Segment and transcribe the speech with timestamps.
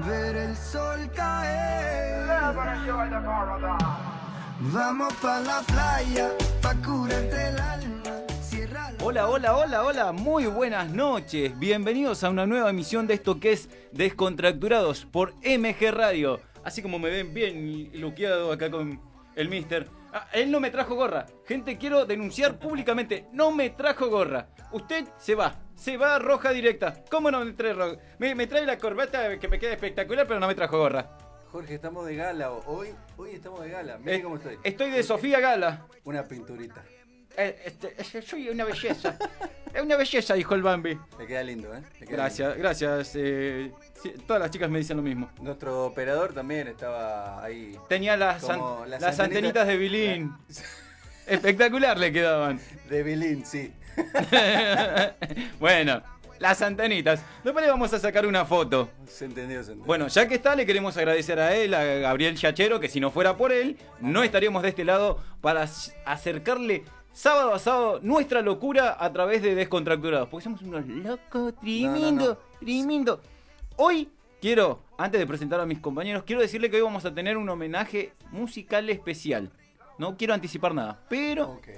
[0.00, 1.74] ver el sol caer.
[4.72, 6.30] Vamos pa la playa,
[6.62, 8.02] pa curarte el alma.
[9.02, 11.58] Hola, hola, hola, hola, muy buenas noches.
[11.58, 16.40] Bienvenidos a una nueva emisión de esto que es Descontracturados por MG Radio.
[16.64, 19.00] Así como me ven bien luqueado acá con
[19.36, 19.88] el mister.
[20.12, 21.26] Ah, él no me trajo gorra.
[21.46, 23.26] Gente, quiero denunciar públicamente.
[23.32, 24.48] No me trajo gorra.
[24.72, 25.56] Usted se va.
[25.74, 27.02] Se va roja directa.
[27.10, 27.96] ¿Cómo no me trae roja?
[28.18, 31.18] Me, me trae la corbata que me queda espectacular, pero no me trajo gorra.
[31.50, 32.50] Jorge, estamos de gala.
[32.50, 33.98] Hoy, hoy estamos de gala.
[33.98, 34.58] Mire Eh, cómo estoy.
[34.62, 35.86] Estoy de Sofía Gala.
[36.04, 36.84] Una pinturita.
[37.36, 39.18] Eh, este, soy una belleza.
[39.72, 40.96] Es una belleza, dijo el Bambi.
[41.18, 41.82] Le queda lindo, ¿eh?
[41.98, 43.12] Queda Gracias, gracias.
[43.16, 45.30] eh, sí, todas las chicas me dicen lo mismo.
[45.40, 47.76] Nuestro operador también estaba ahí.
[47.88, 50.32] Tenía las, an- las las antenitas- antenitas de Bilín.
[51.26, 52.60] Espectacular le quedaban.
[52.88, 53.72] De Bilín, sí.
[55.58, 56.02] bueno,
[56.38, 57.20] las antenitas.
[57.42, 58.90] Después le vamos a sacar una foto.
[59.08, 59.86] Se entendió, se entendió.
[59.86, 63.10] Bueno, ya que está, le queremos agradecer a él, a Gabriel Chachero, que si no
[63.10, 65.66] fuera por él, no estaríamos de este lado para
[66.04, 66.84] acercarle
[67.14, 70.28] sábado a sábado nuestra locura a través de Descontracturados.
[70.28, 72.38] Porque somos unos locos, tremendo, No, no, no.
[72.60, 73.20] tremendo.
[73.76, 74.10] Hoy
[74.40, 77.48] quiero, antes de presentar a mis compañeros, quiero decirle que hoy vamos a tener un
[77.48, 79.50] homenaje musical especial.
[79.98, 81.68] No quiero anticipar nada, pero Ok.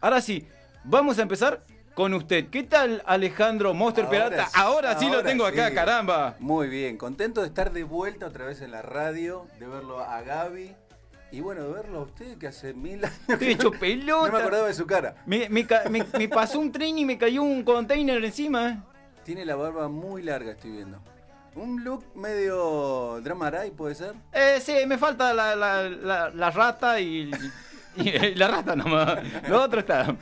[0.00, 0.46] ahora sí,
[0.84, 1.62] vamos a empezar
[1.94, 2.48] con usted.
[2.48, 4.46] ¿Qué tal, Alejandro Monster Ahora Peralta?
[4.46, 6.36] sí, Ahora sí lo tengo acá, caramba.
[6.38, 10.22] Muy bien, contento de estar de vuelta otra vez en la radio, de verlo a
[10.22, 10.74] Gaby
[11.32, 14.26] y bueno, verlo a usted que hace mil años hecho pelota.
[14.26, 15.16] no me acordaba de su cara.
[15.26, 18.84] Me, me me- me pasó un tren y me cayó un container encima.
[19.24, 21.00] Tiene la barba muy larga, estoy viendo.
[21.54, 24.14] Un look medio dramaray, ¿puede ser?
[24.32, 27.30] Eh, sí, me falta la, la- la- la rata y,
[27.96, 29.18] y la rata nomás.
[29.48, 30.14] Lo otro está.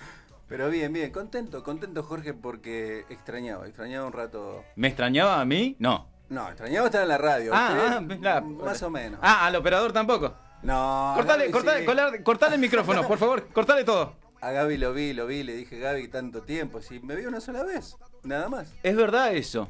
[0.49, 4.65] Pero bien, bien, contento, contento Jorge porque extrañaba, extrañaba un rato.
[4.75, 5.77] ¿Me extrañaba a mí?
[5.79, 6.09] No.
[6.29, 7.53] No, extrañaba estar en la radio.
[7.55, 9.19] Ah, ah, la- más o menos.
[9.23, 10.35] Ah, al operador tampoco.
[10.63, 11.13] No.
[11.17, 11.87] cortale, Gaby cortale, sí.
[11.87, 13.49] colar- cortale el micrófono, por favor.
[13.49, 14.15] Cortale todo.
[14.43, 17.41] A Gaby lo vi, lo vi, le dije Gaby tanto tiempo, si me vi una
[17.41, 18.73] sola vez, nada más.
[18.83, 19.69] Es verdad eso.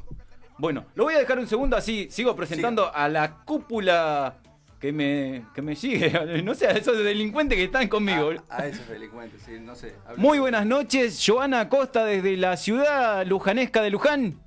[0.59, 2.09] Bueno, lo voy a dejar un segundo así.
[2.11, 4.37] Sigo presentando a la cúpula
[4.79, 6.11] que me, que me sigue.
[6.45, 8.31] No sé, a esos delincuentes que están conmigo.
[8.49, 9.95] A, a esos delincuentes, sí, no sé.
[10.17, 14.39] Muy buenas noches, Joana Costa desde la ciudad lujanesca de Luján.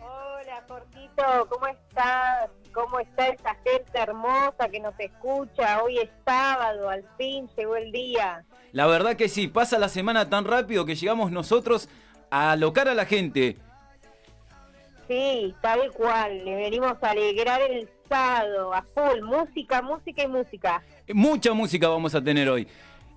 [0.00, 2.50] Hola, Jorgito, ¿cómo estás?
[2.74, 5.80] ¿Cómo está esa gente hermosa que nos escucha?
[5.82, 8.44] Hoy es sábado, al fin llegó el día.
[8.72, 11.88] La verdad que sí, pasa la semana tan rápido que llegamos nosotros
[12.30, 13.56] a alocar a la gente.
[15.06, 20.82] Sí, tal cual, le venimos a alegrar el sábado, a full, música, música y música.
[21.12, 22.66] Mucha música vamos a tener hoy.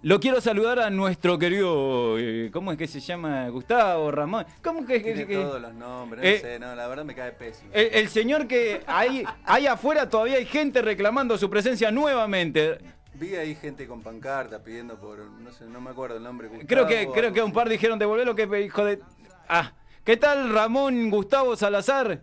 [0.04, 3.50] Lo quiero saludar a nuestro querido, eh, ¿cómo es que se llama?
[3.50, 4.46] Gustavo, Ramón.
[4.64, 7.16] ¿Cómo que, que- Tiene que- todos los nombres, no Eh, sé, no, la verdad me
[7.16, 7.72] cae pésimo.
[7.74, 12.78] el, el señor que ahí, ahí afuera todavía hay gente reclamando su presencia nuevamente.
[13.16, 16.48] Vi ahí gente con pancarta pidiendo por, no sé, no me acuerdo el nombre.
[16.68, 19.00] Creo Gustavo, que, creo que un par dijeron devolver lo que hijo de.
[19.50, 19.74] Ah,
[20.06, 22.22] ¿qué tal Ramón Gustavo Salazar?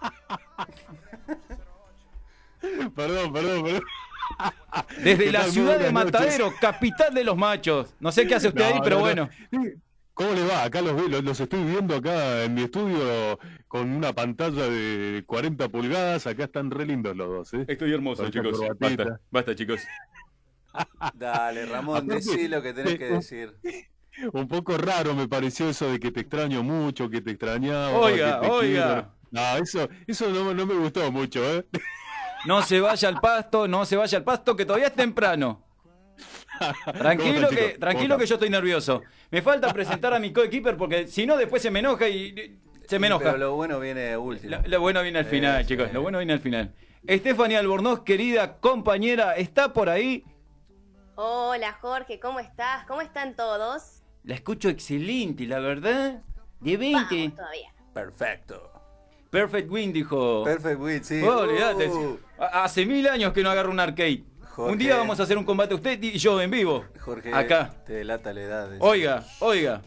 [2.94, 3.82] Perdón, perdón, perdón.
[5.02, 5.90] Desde ¿Qué la ciudad de.
[5.90, 7.94] Matadero, capital de los machos.
[8.00, 9.28] No sé qué hace usted No, ahí, pero no, no.
[9.50, 9.74] bueno.
[10.14, 10.64] ¿Cómo le va?
[10.64, 15.24] Acá los, veo, los, los estoy viendo acá en mi estudio con una pantalla de
[15.26, 16.26] 40 pulgadas.
[16.26, 17.64] Acá están re lindos los dos, ¿eh?
[17.66, 18.60] Estoy hermoso, Con chicos.
[18.78, 19.80] Basta, basta, chicos.
[21.14, 23.54] Dale, Ramón, decí lo que tenés que eh, decir.
[24.32, 27.92] Un poco raro me pareció eso de que te extraño mucho, que te extrañaba.
[27.98, 28.84] Oiga, que te oiga.
[28.84, 29.14] quiero.
[29.30, 31.64] No, eso, eso no, no me gustó mucho, ¿eh?
[32.46, 35.62] No se vaya al pasto, no se vaya al pasto, que todavía es temprano.
[36.92, 37.78] Tranquilo ¿Cómo están, que, chicos?
[37.80, 39.02] tranquilo ¿Cómo que yo estoy nervioso.
[39.30, 42.98] Me falta presentar a mi coequiper porque si no después se me enoja y se
[42.98, 43.24] me enoja.
[43.26, 44.56] Pero lo bueno viene último.
[44.56, 45.88] Lo, lo bueno viene al final, Eh, chicos.
[45.88, 45.94] sí.
[45.94, 46.74] Lo bueno viene al final.
[47.06, 50.24] Estefanía Albornoz, querida compañera, ¿está por ahí?
[51.14, 52.84] Hola Jorge, ¿cómo estás?
[52.86, 54.02] ¿Cómo están todos?
[54.24, 56.22] La escucho excelente, la verdad.
[56.60, 56.94] De 20.
[57.14, 57.72] Vamos todavía.
[57.94, 58.69] Perfecto.
[59.30, 60.42] Perfect Win, dijo.
[60.44, 61.22] Perfect win, sí.
[61.22, 61.44] Oh.
[61.44, 64.24] Uh, Ha- Hace mil años que no agarro un arcade.
[64.48, 64.72] Jorge.
[64.72, 66.84] Un día vamos a hacer un combate usted y yo en vivo.
[67.00, 67.70] Jorge, Acá.
[67.86, 68.70] te delata la edad.
[68.80, 69.82] Oiga, oiga.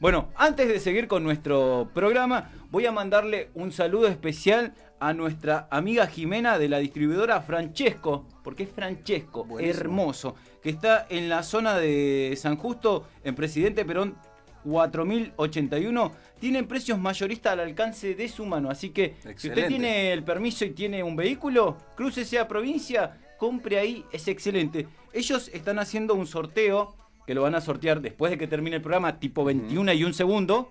[0.00, 5.68] Bueno, antes de seguir con nuestro programa, voy a mandarle un saludo especial a nuestra
[5.70, 9.80] amiga Jimena de la distribuidora Francesco, porque es Francesco, Buenísimo.
[9.80, 14.16] hermoso, que está en la zona de San Justo, en Presidente Perón
[14.64, 16.12] 4081.
[16.40, 20.64] Tienen precios mayoristas al alcance de su mano, así que si usted tiene el permiso
[20.64, 24.86] y tiene un vehículo, crucese a provincia, compre ahí, es excelente.
[25.12, 26.94] Ellos están haciendo un sorteo,
[27.26, 30.14] que lo van a sortear después de que termine el programa, tipo 21 y un
[30.14, 30.70] segundo.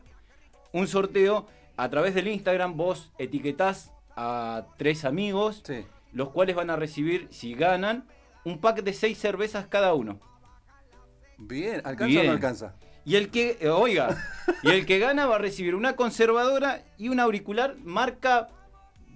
[0.73, 1.47] Un sorteo
[1.77, 5.85] a través del Instagram, vos etiquetás a tres amigos, Sí.
[6.11, 8.05] los cuales van a recibir, si ganan,
[8.43, 10.19] un pack de seis cervezas cada uno.
[11.37, 12.75] Bien, ¿alcanza o no alcanza?
[13.05, 14.15] Y el que, eh, oiga,
[14.63, 18.49] y el que gana va a recibir una conservadora y un auricular marca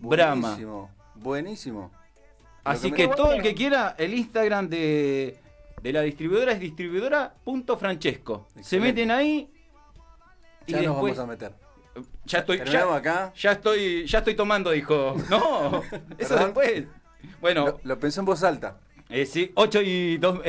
[0.02, 0.50] Brahma.
[0.50, 1.92] Buenísimo, buenísimo.
[2.64, 5.38] Así Lo que que me- todo el que quiera, el Instagram de,
[5.84, 8.48] de la distribuidora es distribuidora.francesco.
[8.62, 9.50] Se meten ahí
[10.66, 11.54] y Ya nos vamos a meter.
[12.26, 13.32] Ya estoy, ya, acá.
[13.38, 15.16] ya estoy, ya estoy tomando, dijo.
[15.30, 15.82] No,
[16.18, 16.86] eso después.
[17.40, 18.78] Bueno, Lo, lo pensé en voz alta.
[19.10, 20.40] eh, sí, 8 y 2.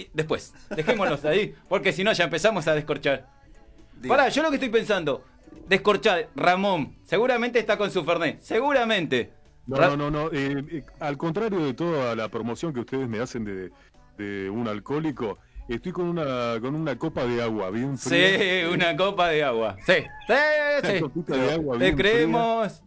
[0.00, 3.26] Y después, dejémonos ahí, porque si no ya empezamos a descorchar.
[4.00, 4.14] Diga.
[4.16, 5.24] Pará, yo lo que estoy pensando,
[5.68, 9.32] descorchar, Ramón, seguramente está con su Fernet, seguramente.
[9.66, 10.26] No, Ra- no, no, no.
[10.32, 13.70] eh, eh, al contrario de toda la promoción que ustedes me hacen de,
[14.16, 15.38] de un alcohólico,
[15.68, 18.68] estoy con una con una copa de agua bien Sí, fría.
[18.70, 19.76] una copa de agua.
[19.84, 19.94] Sí,
[20.26, 20.32] sí,
[20.82, 21.00] Una sí.
[21.00, 22.82] copita de agua Te bien creemos.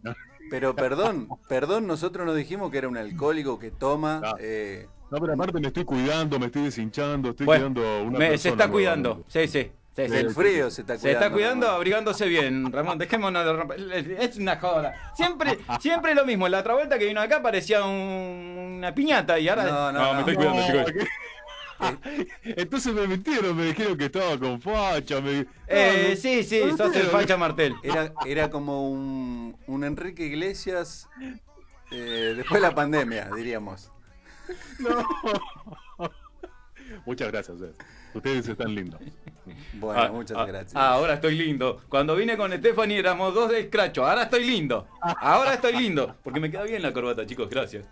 [0.48, 4.20] Pero perdón, perdón, nosotros nos dijimos que era un alcohólico que toma.
[4.24, 4.36] Ah.
[4.40, 4.88] eh.
[5.10, 8.30] No, pero aparte me estoy cuidando, me estoy deshinchando, estoy Bueno, cuidando una me- se
[8.30, 9.24] persona está cuidando.
[9.28, 9.70] Sí, sí.
[9.96, 10.08] sí, sí.
[10.08, 11.24] del frío se está Se cuidando.
[11.26, 11.76] está cuidando, Ramón.
[11.76, 12.98] abrigándose bien, Ramón.
[12.98, 13.80] Dejémonos de romper.
[14.20, 15.12] Es una joda.
[15.16, 16.48] Siempre, siempre lo mismo.
[16.48, 19.64] La otra vuelta que vino acá parecía un- una piñata y ahora.
[19.64, 20.18] No, no, me no.
[20.20, 20.92] estoy No, cuidando, chicos.
[21.02, 21.08] ¿qué?
[22.44, 25.20] Entonces me mintieron, me dijeron que estaba con facha.
[25.20, 25.46] Me...
[25.66, 27.74] Eh, No, sí, sí, sos el facha martel.
[27.82, 31.08] Era, era como un, un Enrique Iglesias
[31.90, 33.90] eh, después de la pandemia, diríamos.
[37.06, 37.56] Muchas gracias.
[38.14, 39.00] Ustedes están lindos.
[39.74, 40.74] Bueno, Ah, muchas ah, gracias.
[40.74, 41.80] ah, ahora estoy lindo.
[41.88, 44.04] Cuando vine con Stephanie éramos dos de escracho.
[44.04, 44.88] Ahora estoy lindo.
[45.00, 46.16] Ahora estoy lindo.
[46.24, 47.48] Porque me queda bien la corbata, chicos.
[47.48, 47.86] Gracias.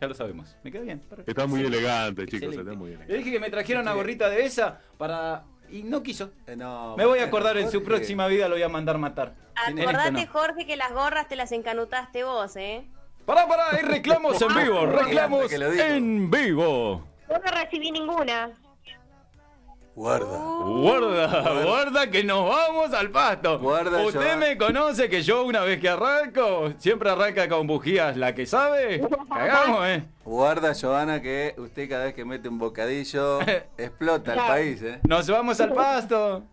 [0.00, 0.56] Ya lo sabemos.
[0.64, 1.00] Me queda bien.
[1.00, 1.30] perfecto.
[1.30, 2.42] Están muy elegantes, chicos.
[2.48, 2.60] Excelente.
[2.62, 3.18] Están muy Le elegantes.
[3.18, 5.44] dije que me trajeron una gorrita de esa para.
[5.70, 6.30] Y no quiso.
[6.46, 9.34] Eh, no, Me voy a acordar en su próxima vida, lo voy a mandar matar.
[9.54, 10.26] Acordate, no.
[10.32, 12.86] Jorge, que las gorras te las encanutaste vos, ¿eh?
[13.28, 14.86] Pará, pará, hay reclamos en vivo.
[15.02, 17.04] Reclamos en vivo.
[17.28, 18.50] Yo no recibí ninguna.
[19.94, 20.38] Guarda.
[20.38, 23.58] Guarda, guarda que nos vamos al pasto.
[23.58, 28.34] Guarda, Usted me conoce que yo una vez que arranco, siempre arranca con bujías la
[28.34, 29.06] que sabe.
[29.28, 30.04] Cagamos, eh.
[30.24, 33.40] Guarda, Joana, que usted cada vez que mete un bocadillo
[33.76, 35.00] explota el país, ¿eh?
[35.06, 36.44] Nos vamos al pasto.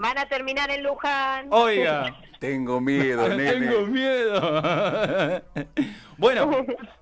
[0.00, 1.46] Van a terminar en Luján.
[1.50, 3.52] Oiga, Tengo miedo, nene.
[3.52, 5.42] tengo miedo.
[6.16, 6.50] Bueno,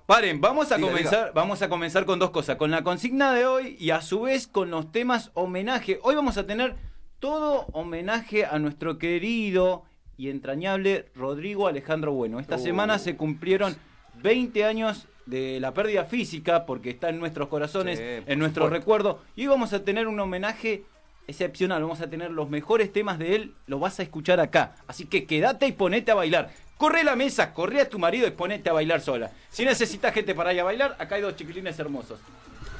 [0.05, 3.45] paren, vamos a Diga, comenzar, vamos a comenzar con dos cosas, con la consigna de
[3.45, 5.99] hoy y a su vez con los temas homenaje.
[6.03, 6.75] Hoy vamos a tener
[7.19, 9.83] todo homenaje a nuestro querido
[10.15, 12.39] y entrañable Rodrigo Alejandro Bueno.
[12.39, 12.59] Esta Uh.
[12.59, 13.75] semana se cumplieron
[14.23, 18.79] 20 años de la pérdida física porque está en nuestros corazones, Sí, en nuestro supuesto.
[18.81, 20.85] recuerdo y hoy vamos a tener un homenaje
[21.29, 24.75] excepcional, vamos a tener los mejores temas de él, lo vas a escuchar acá.
[24.87, 26.49] Así que quédate y ponete a bailar.
[26.77, 29.31] Corre la mesa, corre a tu marido y ponete a bailar sola.
[29.49, 32.19] Si necesitas gente para ir a bailar, acá hay dos chiquilines hermosos.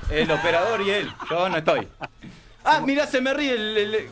[0.09, 1.87] El operador y él, yo no estoy.
[2.63, 4.09] Ah, mirá, se me ríe el, el.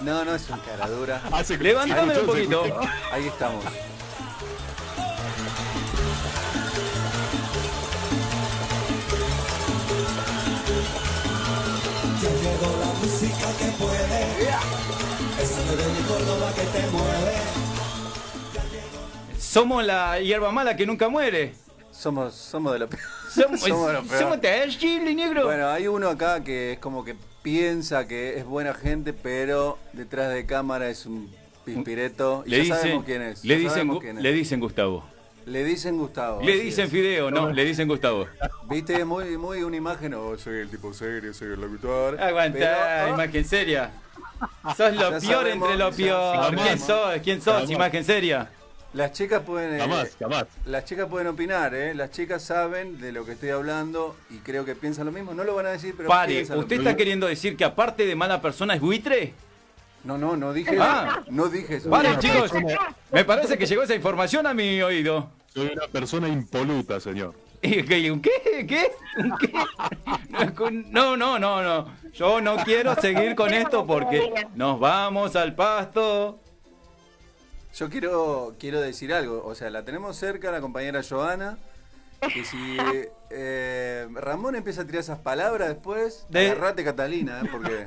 [0.00, 1.22] No, no es un caradura.
[1.60, 3.91] Levantámelo un
[19.38, 21.52] Somos la hierba mala que nunca muere.
[21.90, 23.02] Somos, somos de lo peor.
[23.28, 24.20] Somos, Somos de lo peor.
[24.20, 25.44] somos de Chile, negro.
[25.46, 30.32] Bueno, hay uno acá que es como que piensa que es buena gente, pero detrás
[30.32, 31.28] de cámara es un
[31.64, 32.44] pispireto.
[32.46, 33.44] Y le ya dicen, sabemos quién es.
[33.44, 34.22] Le dicen, quién es.
[34.22, 35.11] le dicen Gustavo.
[35.46, 36.40] Le dicen Gustavo.
[36.42, 36.90] Le dicen es.
[36.90, 38.26] Fideo, no, le dicen Gustavo.
[38.68, 40.14] Viste, muy, muy una imagen.
[40.14, 42.20] Oh, soy el tipo serio, soy el locutor.
[42.20, 43.90] Aguanta, Pero, oh, imagen seria.
[44.76, 46.54] Sos lo Ya peor sabemos, entre lo peor.
[46.56, 47.14] ¿Quién sos?
[47.22, 47.54] ¿Quién sos?
[47.54, 47.70] Jamás.
[47.70, 48.50] Imagen seria.
[48.94, 49.74] Las chicas pueden.
[49.76, 50.44] eh, Jamás, jamás.
[50.66, 51.94] Las chicas pueden opinar, ¿eh?
[51.94, 55.32] Las chicas saben de lo que estoy hablando y creo que piensan lo mismo.
[55.32, 56.88] No lo van a decir, pero Pare, lo ¿usted mismo.
[56.90, 59.32] está queriendo decir que aparte de mala persona es buitre?
[60.04, 61.20] No, no, no dije Ah.
[61.22, 61.30] eso.
[61.30, 61.88] No dije eso.
[61.88, 62.50] Una chicos.
[62.50, 65.30] persona- Me parece que llegó esa información a mi oído.
[65.54, 67.34] Soy una persona impoluta, señor.
[67.64, 68.10] ¿Y qué?
[68.10, 68.66] ¿Un qué?
[68.68, 68.92] ¿Qué?
[69.18, 69.52] ¿Un qué?
[70.90, 71.88] No, no, no, no.
[72.12, 76.40] Yo no quiero seguir con esto porque nos vamos al pasto.
[77.76, 81.56] Yo quiero, quiero decir algo, o sea, la tenemos cerca la compañera Joana,
[82.20, 82.76] que si
[83.30, 87.48] eh, Ramón empieza a tirar esas palabras después, De- agarrate Catalina, ¿eh?
[87.50, 87.84] porque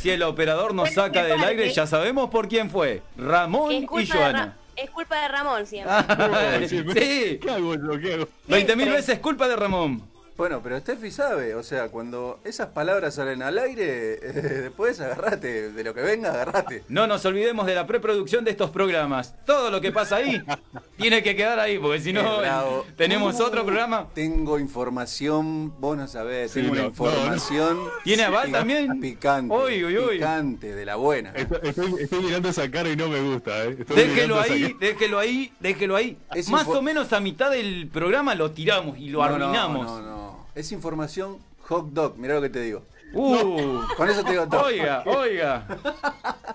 [0.00, 3.02] Si el operador nos saca del aire, ya sabemos por quién fue.
[3.18, 4.38] Ramón Es y culpa, de Joana.
[4.46, 5.92] Ra- es culpa de Ramón siempre.
[5.94, 8.00] Ah, Sí, sí, ¿Qué hago yo?
[8.00, 8.28] ¿Qué hago?
[8.48, 10.02] 20 mil veces culpa de Ramón.
[10.40, 14.32] Bueno, pero Steffi sabe, o sea, cuando esas palabras salen al aire, eh,
[14.62, 16.82] después agarrate, de lo que venga, agarrate.
[16.88, 19.34] No nos olvidemos de la preproducción de estos programas.
[19.44, 20.42] Todo lo que pasa ahí
[20.96, 22.86] tiene que quedar ahí, porque si no, bravo.
[22.96, 24.08] tenemos otro programa.
[24.14, 27.78] Tengo información, vos no sabés, Sí, tengo una no, información.
[28.02, 28.98] ¿Tiene aval también?
[28.98, 29.54] Picante.
[29.54, 30.14] Uy, uy, uy.
[30.16, 31.32] Picante, de la buena.
[31.34, 33.76] Estoy, estoy- estoy mirando esa cara y no me gusta, ¿eh?
[33.78, 36.16] Estoy Déjelo ahí, déjelo ahí, déjelo ahí.
[36.34, 39.86] Es Más o menos a mitad del programa lo tiramos y lo No, no, arruinamos.
[39.86, 41.38] No, no, Es información
[41.68, 42.82] hot dog, mirá lo que te digo.
[43.12, 44.64] Uh, Con eso te digo todo.
[44.66, 45.66] oiga, oiga.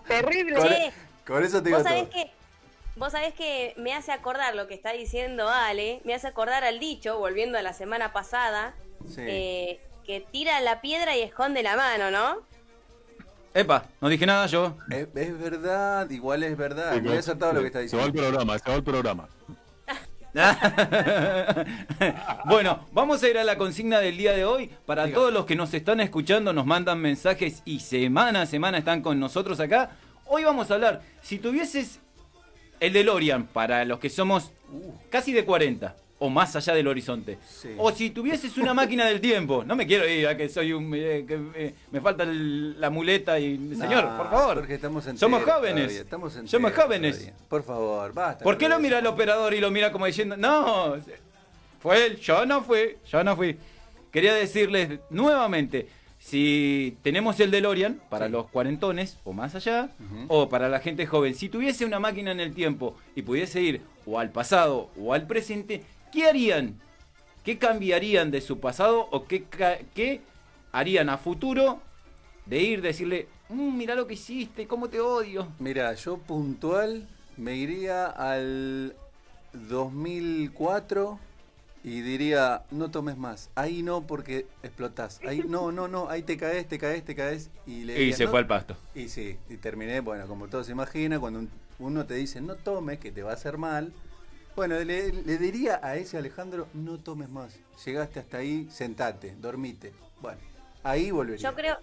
[0.08, 0.94] Terrible.
[1.26, 2.12] Con eso te digo vos sabés todo.
[2.12, 2.32] que
[2.96, 6.80] vos sabés que me hace acordar lo que está diciendo Ale, me hace acordar al
[6.80, 8.74] dicho, volviendo a la semana pasada,
[9.08, 9.22] Sí.
[9.22, 12.38] eh, que tira la piedra y esconde la mano, ¿no?
[13.54, 14.76] Epa, no dije nada yo.
[14.90, 16.94] Es, es verdad, igual es verdad.
[16.94, 18.30] Sí, no, acertado lo que está Se va el diciendo.
[18.38, 19.30] programa, se va el programa.
[22.46, 24.70] bueno, vamos a ir a la consigna del día de hoy.
[24.86, 25.16] Para Diga.
[25.16, 29.20] todos los que nos están escuchando, nos mandan mensajes y semana a semana están con
[29.20, 29.92] nosotros acá.
[30.26, 32.00] Hoy vamos a hablar, si tuvieses
[32.80, 34.52] el DeLorean, para los que somos
[35.10, 37.70] casi de 40 o más allá del horizonte, Sí.
[37.78, 40.90] o si tuvieses una máquina del tiempo, no me quiero ir a que soy un...
[40.96, 43.58] eh, que, eh, me falta el- la muleta y...
[43.76, 44.56] Señor, por favor.
[44.60, 45.92] Jorge, estamos Somos jóvenes.
[45.92, 47.18] Estamos Somos jóvenes.
[47.18, 47.38] todavía.
[47.50, 48.44] Por favor, basta.
[48.46, 50.96] ¿Por qué lo mira el operador y lo mira como diciendo, no,
[51.80, 53.58] fue él, yo no fui, yo no fui?
[54.12, 58.32] Quería decirles nuevamente, si tenemos el DeLorean para Sí.
[58.32, 59.90] los cuarentones o más allá,
[60.30, 63.82] o para la gente joven, si tuviese una máquina en el tiempo y pudiese ir
[64.06, 65.84] o al pasado o al presente,
[66.16, 66.80] ¿qué harían?
[67.44, 69.44] ¿Qué cambiarían de su pasado o qué,
[69.94, 70.22] qué
[70.72, 71.82] harían a futuro
[72.46, 75.48] de ir, decirle, "Mm, mira lo que hiciste, cómo te odio?
[75.60, 77.08] Mira, yo puntual
[77.38, 78.96] me iría al
[79.54, 81.20] 2004
[81.84, 83.52] y diría, no tomes más.
[83.54, 85.20] Ahí no porque explotás.
[85.28, 87.52] Ahí no, no, no, ahí te caes, te caes, te caes.
[87.68, 88.32] Y, le Y diría, se "No".
[88.32, 88.76] fue al pasto.
[88.96, 92.56] Y sí, y terminé, bueno, como todo se imagina, cuando un- uno te dice no
[92.56, 93.94] tomes, que te va a hacer mal.
[94.56, 97.58] Bueno, le, le diría a ese Alejandro, no tomes más.
[97.86, 99.94] Llegaste hasta ahí, sentate, dormite.
[100.22, 100.40] Bueno,
[100.84, 101.50] ahí volvería.
[101.50, 101.78] Yo creo,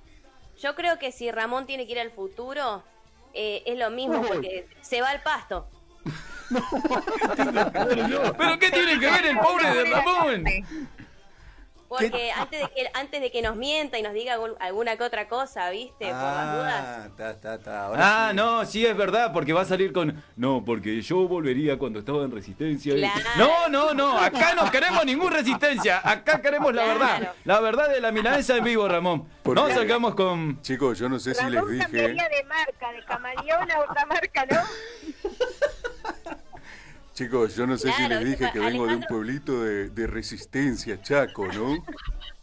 [0.59, 2.83] yo creo que si Ramón tiene que ir al futuro,
[3.35, 5.69] eh, es lo mismo, porque se va al pasto.
[8.39, 10.45] ¿Pero qué tiene que ver el pobre de Ramón?
[11.99, 15.05] Porque antes de, que, antes de que nos mienta y nos diga algún- alguna que
[15.05, 16.07] otra cosa, ¿viste?
[16.07, 16.75] Por las dudas.
[16.87, 17.85] Ah, está, está, está.
[17.87, 18.37] Ahora Ah, sí.
[18.37, 20.23] no, sí es verdad, porque va a salir con.
[20.37, 22.95] No, porque yo volvería cuando estaba en resistencia.
[22.95, 23.03] y-.
[23.39, 26.01] No, no, no, acá no queremos ninguna resistencia.
[26.03, 26.99] Acá queremos la Claro.
[27.01, 27.33] verdad.
[27.45, 29.29] La verdad de la milanesa en vivo, Ramón.
[29.43, 30.61] ¿Por No salgamos con.
[30.63, 31.89] Chicos, yo no sé si les dije.
[31.99, 34.61] de marca, de camaleón a otra marca, ¿no?
[37.15, 41.01] Chicos, yo no sé si les dije que vengo de un pueblito de, de resistencia,
[41.03, 41.85] Chaco, ¿no?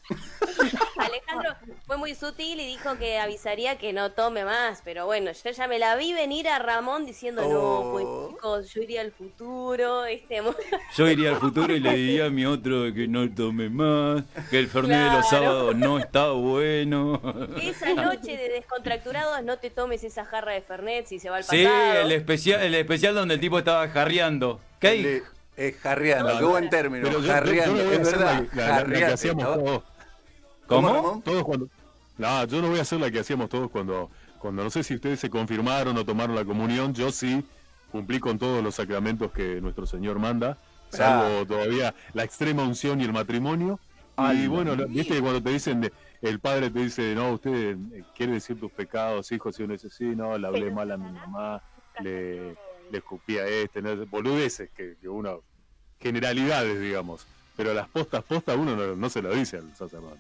[0.97, 1.55] Alejandro
[1.89, 5.67] fue muy sutil y dijo que avisaría que no tome más, pero bueno, yo ya
[5.67, 7.49] me la vi venir a Ramón diciendo, Oh.
[7.51, 10.39] no, pues chicos, yo iría al futuro, este
[10.95, 14.59] Yo iría al futuro y le diría a mi otro que no tome más, que
[14.59, 17.19] el Fernet de los sábados no está bueno.
[17.59, 21.43] esa noche de descontracturados no te tomes esa jarra de Fernet si se va al
[21.43, 22.01] Sí, pasado.
[22.01, 24.59] el especial, el especial donde el tipo estaba jarreando.
[24.79, 24.95] ¿Qué?
[24.95, 25.23] Le-
[25.57, 27.09] Es jarreando, qué buen término.
[27.23, 28.43] Jarreando, es verdad.
[28.53, 29.83] jarreando.
[30.67, 30.93] ¿Cómo?
[30.93, 31.21] Ramón?
[31.23, 31.67] Todos cuando.
[32.19, 34.93] No, yo no voy a hacer la que hacíamos todos cuando, cuando no sé si
[34.93, 36.93] ustedes se confirmaron o tomaron la comunión.
[36.93, 37.43] Yo sí
[37.91, 40.57] cumplí con todos los sacramentos que nuestro Señor manda,
[40.89, 43.79] salvo todavía la extrema unción y el matrimonio.
[44.33, 47.77] Y bueno, lo- viste que cuando te dicen, de- el padre te dice, no, usted
[47.93, 50.97] eh, quiere decir tus pecados, hijo, si uno dice, sí, no, le hablé mal a
[50.97, 51.63] mi mamá,
[52.03, 52.49] le,
[52.91, 55.41] le escupí a este, no, boludeces que, que uno,
[56.01, 57.25] generalidades, digamos.
[57.55, 60.19] Pero las postas, postas, uno no, no se lo dice al sacerdote.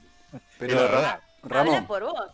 [0.57, 1.59] Pero Es la Ra- verdad.
[1.59, 2.27] Habla Ramón, por vos.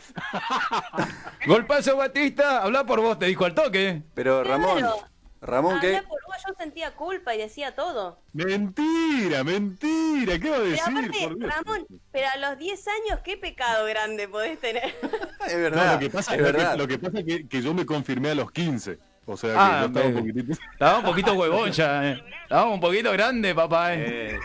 [1.46, 4.02] Golpazo Batista, habla por vos, te dijo al toque.
[4.14, 4.96] pero Ramón, Claro.
[5.42, 5.90] Ramón, por
[6.26, 8.18] vos, yo sentía culpa y decía todo.
[8.34, 10.82] Mentira, mentira, ¿qué va a Pero decir?
[10.98, 11.50] aparte, por Dios?
[11.54, 14.94] Ramón, pero a los 10 años, ¿qué pecado grande podés tener?
[15.46, 16.76] Es No, verdad, lo que pasa es lo que- verdad.
[16.76, 18.98] lo que pasa es que, que yo me confirmé a los 15.
[19.26, 20.52] O sea que Ah, yo estaba un poquitito.
[20.72, 22.24] Estaba un poquito huevón ya, eh.
[22.42, 24.34] Estaba un poquito grande, papá, eh.
[24.34, 24.38] Eh,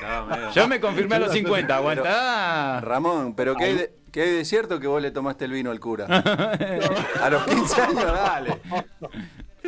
[0.53, 2.82] Yo me confirmé a los 50, aguantá.
[2.82, 5.72] Ramón, pero ¿qué hay, de, qué hay de cierto que vos le tomaste el vino
[5.72, 6.05] al cura?
[7.22, 8.62] a los 15 años, dale.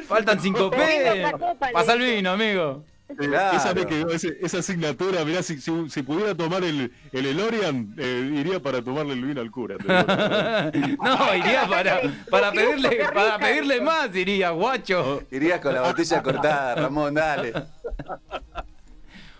[0.07, 1.31] Faltan 5 P.
[1.73, 2.83] Pasa el vino, amigo.
[3.15, 3.55] Claro.
[3.57, 7.93] Esa vez que ese- esa asignatura, mirá, si, si, si pudiera tomar el, el Elorian,
[7.97, 9.77] eh, iría para tomarle el vino al cura.
[11.01, 15.23] No, iría para, para pedirle, para pedirle más, iría, guacho.
[15.31, 17.53] Irías con la botella cortada, Ramón, dale.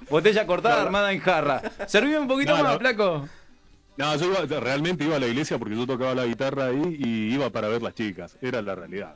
[0.10, 1.62] Botella cortada armada en jarra.
[1.88, 2.80] Servime un poquito No, más, no.
[2.80, 3.28] flaco.
[3.98, 7.34] No, yo iba- realmente iba a la iglesia porque yo tocaba la guitarra ahí y
[7.34, 8.38] iba para ver las chicas.
[8.42, 9.16] Era la realidad.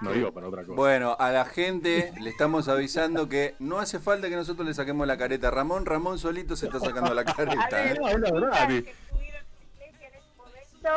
[0.00, 0.74] No iba para otra cosa.
[0.74, 5.06] Bueno, a la gente le estamos avisando que no hace falta que nosotros le saquemos
[5.06, 5.84] la careta a Ramón.
[5.84, 7.84] Ramón solito se está sacando la careta.
[7.92, 7.94] ¿eh?
[7.98, 10.88] No, que que- estuvieron en la iglesia en ese momento,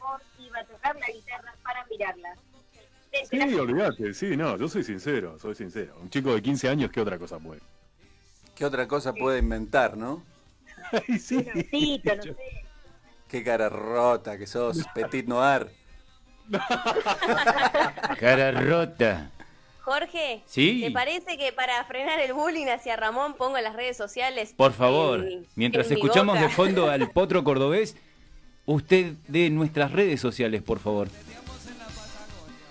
[0.00, 2.36] Ramón iba a tocar la guitarra para mirarla.
[3.30, 5.96] Sí, olvídate, sí, no, yo soy sincero, soy sincero.
[6.00, 7.60] Un chico de 15 años, ¿qué otra cosa puede?
[8.54, 10.22] ¿Qué otra cosa puede inventar, no?
[11.08, 11.46] Ay, sí.
[12.04, 12.34] No.
[13.28, 15.70] Qué cara rota que sos, Petit Noir.
[18.18, 19.30] Cara rota.
[19.82, 20.82] Jorge, Sí.
[20.84, 24.52] ¿te parece que para frenar el bullying hacia Ramón pongo las redes sociales?
[24.56, 27.96] Por favor, en- mientras en mi escuchamos de fondo al potro cordobés,
[28.66, 31.08] usted de nuestras redes sociales, por favor.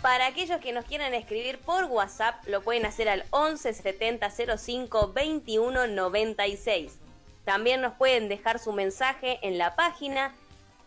[0.03, 5.11] Para aquellos que nos quieran escribir por WhatsApp, lo pueden hacer al 11 70 05
[5.13, 6.99] 21 96.
[7.45, 10.33] También nos pueden dejar su mensaje en la página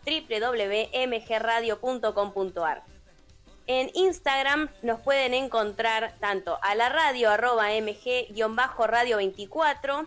[0.05, 2.83] www.mgradio.com.ar.
[3.67, 10.07] En Instagram nos pueden encontrar tanto a la radio arroba mg-radio 24,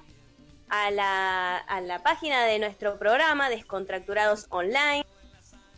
[0.70, 5.06] a la, a la página de nuestro programa Descontracturados Online,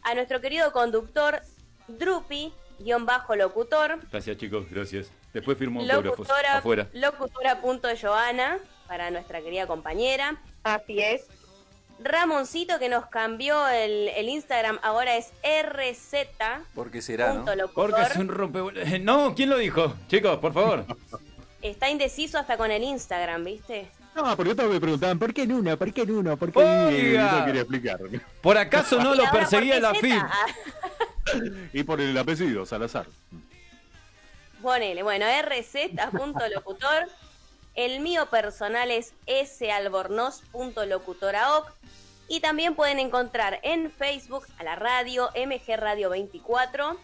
[0.02, 1.44] a nuestro querido conductor
[1.88, 5.12] Drupi-locutor, Gracias, chicos, gracias.
[5.34, 6.88] Después firmo autógrafos locutora, afuera.
[6.94, 10.42] locutora.joana para nuestra querida compañera.
[10.64, 11.28] Así es.
[12.00, 16.28] Ramoncito que nos cambió el, el Instagram, ahora es rz.
[16.74, 17.36] ¿Por qué será, no?
[17.36, 17.92] punto locutor.
[17.92, 19.00] Porque es un rompe...
[19.00, 19.96] No, ¿quién lo dijo?
[20.08, 20.86] Chicos, por favor.
[21.62, 23.90] Está indeciso hasta con el Instagram, ¿viste?
[24.16, 25.77] No, porque yo me preguntaban, ¿por qué en uno?
[25.77, 26.38] ¿Por qué en uno?
[26.38, 26.92] ¿Por qué Oiga.
[26.92, 28.00] Y no quería explicar.
[28.42, 30.24] ¿Por acaso no lo perseguía ¿por la FIP?
[31.74, 33.08] Y por el apellido, Salazar.
[34.62, 37.08] Ponele, bueno, rz.locutor.
[37.75, 39.14] El mío personal es
[39.57, 41.74] salbornoz.locutoraoc.
[42.27, 46.98] Y también pueden encontrar en Facebook a la radio MG Radio 24,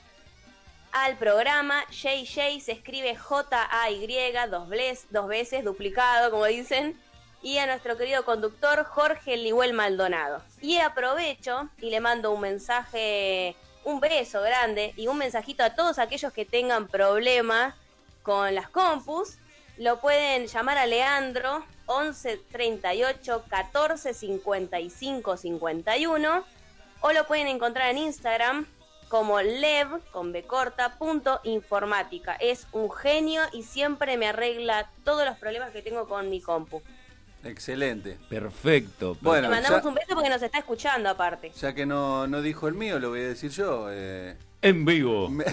[0.91, 4.67] al programa JJ, se escribe J-A-Y, dos,
[5.10, 6.99] dos veces, duplicado, como dicen,
[7.41, 10.41] y a nuestro querido conductor Jorge Lihuel Maldonado.
[10.62, 13.55] Y aprovecho y le mando un mensaje,
[13.86, 17.73] un beso grande y un mensajito a todos aquellos que tengan problemas
[18.21, 19.38] con las compus.
[19.77, 26.43] Lo pueden llamar a Leandro 11 38 14 55 51
[27.01, 28.67] o lo pueden encontrar en Instagram
[29.10, 32.36] como lev con b corta punto informática.
[32.39, 36.81] Es un genio y siempre me arregla todos los problemas que tengo con mi compu.
[37.43, 38.17] Excelente.
[38.29, 39.17] Perfecto.
[39.19, 41.51] Bueno, Le mandamos ya- un beso porque nos está escuchando aparte.
[41.60, 43.88] Ya que no, no dijo el mío, lo voy a decir yo.
[43.89, 45.27] eh, En vivo.
[45.27, 45.43] me-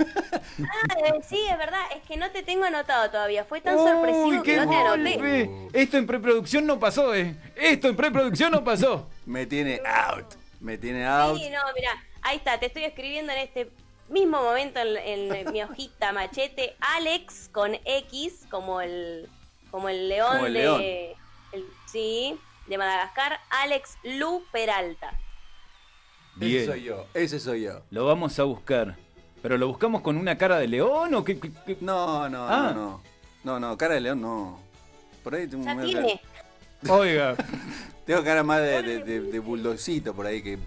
[0.00, 3.44] Ah, eh, sí, es verdad, es que no te tengo anotado todavía.
[3.44, 5.14] Fue tan Uy, sorpresivo que qué no te anoté.
[5.16, 5.68] golpe.
[5.72, 7.34] Esto en preproducción no pasó, eh.
[7.56, 9.08] Esto en preproducción no pasó.
[9.26, 10.34] me tiene out.
[10.60, 11.38] Me tiene out.
[11.38, 11.90] Sí, no, mira,
[12.22, 13.70] ahí está, te estoy escribiendo en este
[14.08, 19.28] mismo momento en, en mi hojita machete, Alex con X, como el,
[19.70, 20.82] como el león Como el de, león.
[21.52, 25.10] el- sí, de Madagascar, Alex Lu Peralta.
[26.36, 26.66] Ese Bien.
[26.66, 27.06] soy yo.
[27.14, 27.82] Ese soy yo.
[27.90, 28.96] Lo vamos a buscar.
[29.42, 31.38] ¿Pero lo buscamos con una cara de león o qué?
[31.38, 31.76] qué- qué?
[31.80, 32.72] No, no, Ah.
[32.74, 33.00] no, no.
[33.42, 34.58] No, no, cara de león no.
[35.24, 36.20] Por ahí tengo, Ya medio tiene.
[36.88, 37.34] Oiga,
[38.06, 40.58] tengo cara más de, de, de, de bulldogcito por ahí que.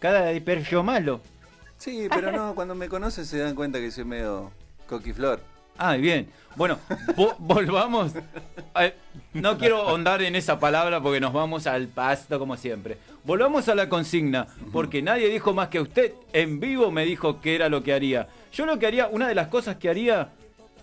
[0.00, 1.20] cara de perro malo.
[1.78, 4.50] Sí, pero no, cuando me conocen se dan cuenta que soy medio
[4.88, 5.40] coquiflor.
[5.78, 6.28] Ah, bien.
[6.56, 6.78] Bueno,
[7.16, 8.12] vo- volvamos.
[9.32, 12.96] No quiero ahondar en esa palabra porque nos vamos al pasto como siempre.
[13.24, 16.12] Volvamos a la consigna, porque nadie dijo más que usted.
[16.32, 18.28] En vivo me dijo que era lo que haría.
[18.52, 20.28] Yo lo que haría, una de las cosas que haría,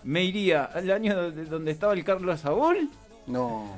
[0.04, 2.90] me iría al año de- donde estaba el Carlos Saúl.
[3.26, 3.70] No.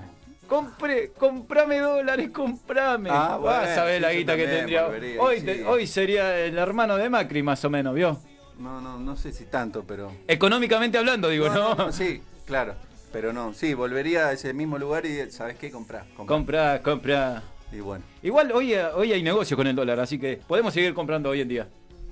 [0.49, 3.09] Compre, comprame dólares, comprame.
[3.13, 4.85] Ah, Vas bueno, a ver la guita que tendría.
[4.87, 5.47] volvería, Hoy, sí.
[5.47, 8.19] te- hoy sería el hermano de Macri, más o menos, ¿vio?
[8.59, 10.13] No, no, no sé si tanto, pero.
[10.29, 11.91] Económicamente hablando, digo, ¿no?
[11.93, 12.75] Sí, claro.
[13.13, 15.71] Pero no, sí, volvería a ese mismo lugar y ¿sabes qué?
[15.71, 16.05] Comprar.
[16.27, 17.43] Compra, compra.
[17.73, 18.05] Y bueno.
[18.23, 21.49] Igual hoy, hoy hay negocio con el dólar, así que podemos seguir comprando hoy en
[21.49, 21.69] día.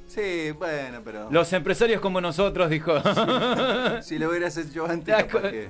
[0.09, 1.29] Sí, bueno, pero.
[1.31, 2.93] Los empresarios como nosotros, dijo.
[4.03, 5.69] Si lo hubieras hecho antes, capaz que-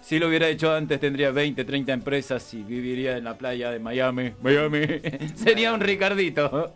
[0.00, 3.78] Si lo hubiera hecho antes, tendría 20, 30 empresas y viviría en la playa de
[3.80, 4.32] Miami.
[4.40, 4.86] Miami.
[5.34, 6.74] Sería un Ricardito.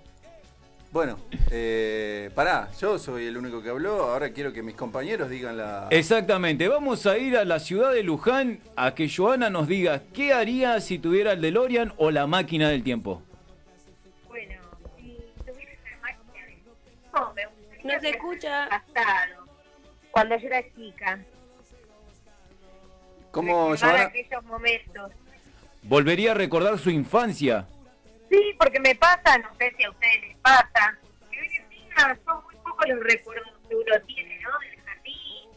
[0.92, 1.18] Bueno,
[1.52, 4.10] eh, pará, yo soy el único que habló.
[4.10, 5.86] Ahora quiero que mis compañeros digan la.
[5.90, 6.66] Exactamente.
[6.66, 10.80] Vamos a ir a la ciudad de Luján a que Joana nos diga qué haría
[10.80, 13.22] si tuviera el DeLorean o la máquina del tiempo.
[14.26, 14.54] Bueno,
[14.96, 18.68] si tuviera una máquina de tiempo, me gustaría No se escucha.
[18.68, 19.46] pasado,
[20.10, 21.20] cuando yo era chica.
[23.30, 24.02] ¿Cómo, Joana?
[24.06, 25.12] aquellos momentos.
[25.84, 27.66] Volvería a recordar su infancia.
[28.30, 30.96] Sí, porque me pasa, no sé si a ustedes les pasa,
[31.30, 34.50] que hoy en día son muy pocos los recuerdos que uno tiene, ¿no?
[34.60, 35.48] Del jardín,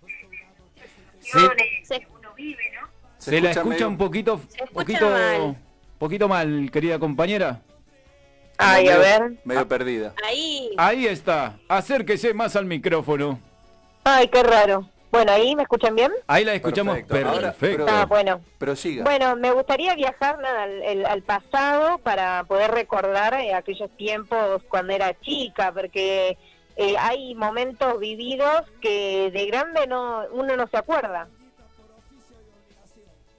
[0.00, 1.48] de
[1.88, 2.88] las que uno vive, ¿no?
[3.18, 4.40] Se, la escucha escucha medio- un poquito,
[4.72, 5.56] poquito, mal.
[5.98, 7.60] poquito mal, querida compañera.
[8.58, 9.32] Ay, a ver.
[9.44, 10.14] Medio perdida.
[10.24, 10.70] Ahí.
[10.76, 11.58] Ahí está.
[11.68, 13.40] Acérquese más al micrófono.
[14.04, 14.88] Ay, qué raro.
[15.12, 16.10] Bueno, ¿ahí me escuchan bien?
[16.26, 17.28] Ahí la escuchamos Perfecto.
[17.28, 17.84] Ahora, perfecto.
[17.84, 18.40] pero- Ah, bueno.
[18.58, 19.04] Pero siga.
[19.04, 24.62] Bueno, me gustaría viajar nada, al, el- al pasado para poder recordar eh, aquellos tiempos
[24.70, 26.38] cuando era chica, porque
[26.76, 31.28] eh, hay momentos vividos que de grande no uno no se acuerda.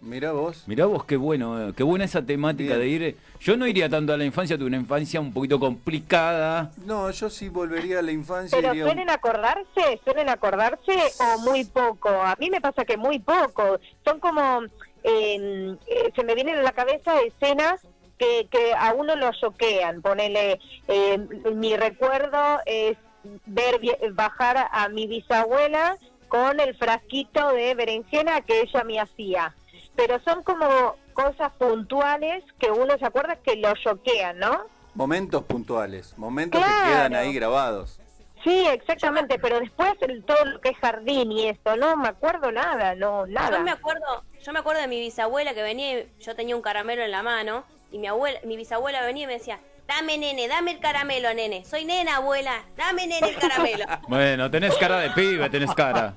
[0.04, 0.68] Mira vos.
[0.68, 2.80] Mirá vos qué bueno, eh, qué buena esa temática Bien.
[2.80, 3.18] de ir.
[3.40, 6.72] Yo no iría tanto a la infancia, tuve una infancia un poquito complicada.
[6.86, 8.58] No, yo sí volvería a la infancia.
[8.58, 12.10] Pero iría un- suelen acordarse, suelen acordarse o muy poco.
[12.10, 13.80] A mí me pasa que muy poco.
[14.06, 14.64] Son como,
[15.04, 17.82] eh, eh, se me vienen a la cabeza escenas
[18.18, 20.02] que, que a uno lo choquean.
[20.02, 21.18] Ponele, eh,
[21.56, 22.98] mi recuerdo es
[23.46, 29.54] ver vi- bajar a mi bisabuela con el frasquito de berenjena que ella me hacía.
[29.96, 34.66] Pero son como cosas puntuales que uno se acuerda que lo choquean, ¿no?
[34.96, 36.18] Momentos puntuales.
[36.18, 36.84] Momentos Claro.
[36.86, 38.00] que quedan ahí grabados.
[38.44, 42.52] Sí, exactamente, pero después el, todo lo que es jardín y esto, no me acuerdo
[42.52, 43.58] nada, no, nada.
[43.58, 46.62] Yo me acuerdo, yo me acuerdo de mi bisabuela que venía, y yo tenía un
[46.62, 50.50] caramelo en la mano y mi abuela, mi bisabuela venía y me decía, "Dame nene,
[50.50, 51.64] dame el caramelo, nene.
[51.64, 52.64] Soy nena, abuela.
[52.76, 56.14] Dame nene el caramelo." Bueno, tenés cara de pibe, tenés cara.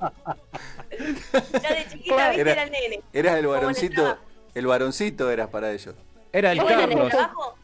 [1.63, 3.01] Ya de chiquita viste Era- era el nene.
[3.13, 3.95] Eras el varoncito.
[4.03, 4.21] trabajo.
[4.55, 5.95] El varoncito eras para ellos.
[6.33, 7.11] Era el Bueno, en el Carlos.
[7.11, 7.57] trabajo,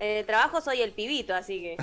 [0.00, 1.76] en el trabajo soy el pibito, así que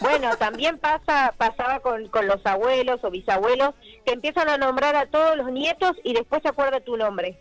[0.00, 3.74] Bueno, también pasa pasaba con, con los abuelos o bisabuelos
[4.06, 7.38] que empiezan a nombrar a todos los nietos y después se acuerda tu nombre.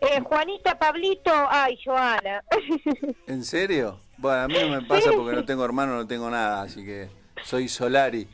[0.00, 2.42] Eh, Juanita, Pablito, ay, Joana.
[3.26, 4.00] ¿En serio?
[4.18, 7.08] Bueno, a mí no me pasa porque no tengo hermano, no tengo nada, así que
[7.44, 8.26] soy Solari.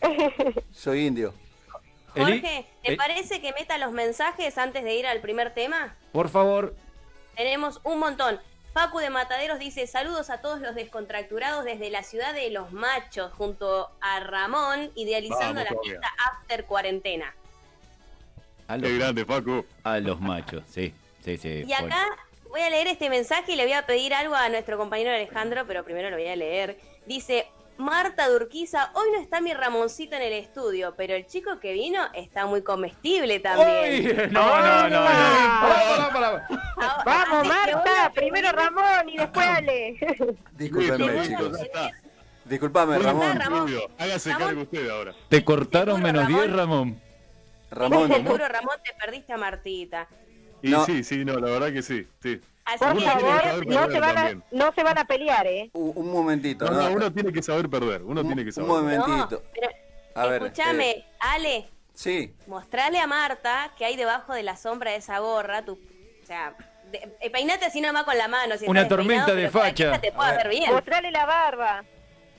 [0.72, 1.34] Soy indio.
[2.14, 5.94] Eli- Jorge, ¿te eh, parece que meta los mensajes antes de ir al primer tema?
[6.12, 6.74] Por favor.
[7.36, 8.40] Tenemos un montón.
[8.74, 13.32] Facu de Mataderos dice saludos a todos los descontracturados desde la ciudad de Los Machos
[13.32, 15.90] junto a Ramón idealizando Vamos la todavía.
[15.92, 17.34] fiesta after cuarentena.
[18.68, 19.64] A Qué los, grande, Facu.
[19.84, 20.92] a los machos, sí.
[21.24, 21.64] Sí, sí.
[21.66, 22.06] Y acá
[22.50, 25.66] voy a leer este mensaje y le voy a pedir algo a nuestro compañero Alejandro,
[25.66, 26.78] pero primero lo voy a leer.
[27.06, 27.46] Dice,
[27.78, 32.02] Marta Durquiza, hoy no está mi Ramoncito en el estudio, pero el chico que vino
[32.12, 34.06] está muy comestible también.
[34.06, 34.28] ¡Uy!
[34.32, 34.90] No, no, no.
[34.90, 34.96] no.
[35.00, 36.08] Ah.
[36.10, 37.02] Pará, pará, pará.
[37.04, 39.96] Vamos, Marta, primero Ramón y después Ale.
[40.56, 41.58] Discúlpenme, Listo, chicos.
[42.44, 43.38] Disculpame, Ramón.
[43.38, 43.60] Ramón.
[43.68, 43.88] Rubio.
[43.98, 44.46] Hágase Ramón.
[44.48, 45.14] cargo usted ahora.
[45.28, 46.40] Te cortaron Seguro, menos Ramón.
[46.46, 47.00] 10, Ramón.
[47.70, 48.08] Ramón.
[48.08, 50.08] Seguro, Ramón, te perdiste a Martita.
[50.62, 50.84] Y No.
[50.84, 52.08] sí, sí, no, la verdad que sí.
[52.22, 52.40] sí.
[52.68, 55.70] Así Por que favor, no se, van a, no se van a pelear, ¿eh?
[55.72, 56.82] Un, un momentito, No, ¿no?
[56.90, 58.02] no, uno tiene que saber perder.
[58.02, 58.68] Uno Un- tiene que un saber.
[58.68, 59.04] momento.
[59.06, 59.08] perder.
[59.08, 59.42] momentito.
[59.42, 59.68] No, pero
[60.14, 64.90] A ver, escúchame, eh, Ale, Sí, mostrale a Marta que hay debajo de la sombra
[64.90, 66.54] de esa gorra, tu, o sea,
[66.92, 68.58] de- eh, peinate así nomás con la mano.
[68.58, 69.98] si Una tormenta de facha.
[69.98, 70.48] te ver.
[70.50, 70.70] bien.
[70.70, 71.84] Mostrale la barba.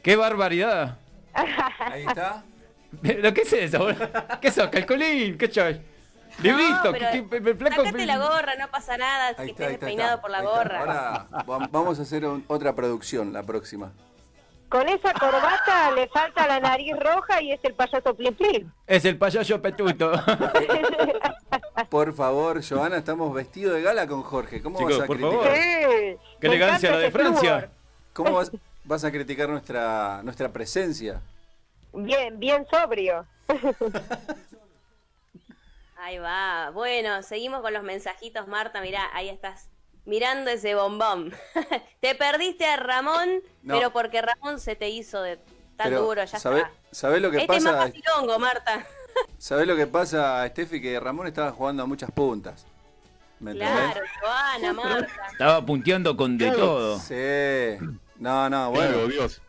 [0.04, 1.00] ¡Qué barbaridad!
[1.34, 2.44] ahí está.
[3.02, 3.88] ¿Lo que es eso?
[4.42, 4.68] ¿Qué sos?
[4.70, 5.38] ¿Calcolín?
[5.40, 5.82] ¿Qué chay?
[6.42, 7.84] Pero ¿qué, qué- qué- flaco?
[7.84, 10.22] Sacate la gorra, no pasa nada, Ahí que está, estés despeinado está.
[10.22, 10.80] por la gorra.
[10.80, 13.92] Ahora va- vamos a hacer un- otra producción la próxima.
[14.70, 18.40] Con esa corbata le falta la nariz roja y es el payaso Flip.
[18.86, 20.12] Es el payaso petuto.
[21.90, 24.62] Por favor, Joana, estamos vestidos de gala con Jorge.
[24.62, 25.42] ¿Cómo Chicos, vas a por criticar?
[25.44, 25.58] favor.
[25.58, 26.18] Sí.
[26.40, 27.28] ¡Qué Me elegancia la de flúor.
[27.30, 27.70] Francia!
[28.14, 28.52] ¿Cómo vas,
[28.84, 31.20] vas a criticar nuestra nuestra presencia?
[31.94, 33.26] Bien, bien sobrio.
[36.02, 36.70] Ahí va.
[36.72, 38.82] Bueno, seguimos con los mensajitos, Marta.
[38.82, 39.70] Mirá, ahí estás
[40.06, 41.34] mirando ese bombón.
[42.00, 43.76] te perdiste a Ramón, No.
[43.76, 45.38] pero porque Ramón se te hizo de
[45.76, 46.72] tan Pero, duro, ya ¿sabe- está.
[46.92, 47.88] ¿Sabés lo que Este es más pasa?
[47.88, 48.86] facilongo, Marta.
[49.38, 50.82] ¿Sabés lo que pasa, Steffi?
[50.82, 52.66] Que Ramón estaba jugando a muchas puntas.
[53.40, 53.78] ¿Me entendés?
[53.94, 55.28] Claro, Joana, Marta.
[55.32, 56.98] Estaba punteando con de todo.
[57.00, 57.86] Sí.
[58.18, 59.08] No, no, Bueno, bueno.
[59.08, 59.42] Dios.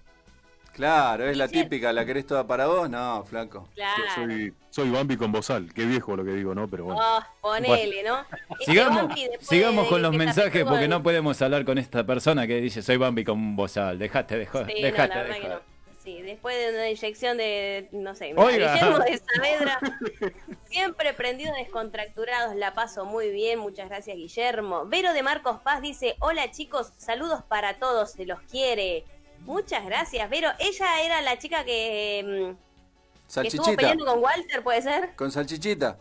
[0.72, 2.88] Claro, es la típica, ¿la querés toda para vos?
[2.88, 3.68] No, flaco.
[3.74, 4.02] Claro.
[4.14, 5.72] Soy, soy Bambi con bozal.
[5.74, 6.68] Qué viejo lo que digo, ¿no?
[6.68, 7.00] Pero bueno.
[7.02, 8.24] Oh, ponele, ¿no?
[8.59, 12.83] Este Sigamos, sigamos con los mensajes porque no podemos hablar con esta persona que dice
[12.83, 13.98] soy Bambi con bozal.
[13.98, 14.66] Dejate de joder.
[14.74, 15.48] Sí, dejate de joder.
[15.50, 15.70] no.
[16.02, 18.28] Sí, después de una inyección de, no sé.
[18.28, 19.78] Guillermo de Saavedra,
[20.64, 24.87] siempre prendido descontracturados, la paso muy bien, muchas gracias Guillermo.
[24.87, 29.04] Vero de Marcos Paz dice, hola chicos, saludos para todos, se los quiere.
[29.40, 30.48] Muchas gracias, Vero.
[30.59, 35.14] Ella era la chica que, mm, que estuvo peleando con Walter, ¿puede ser?
[35.16, 35.98] Con salchichita.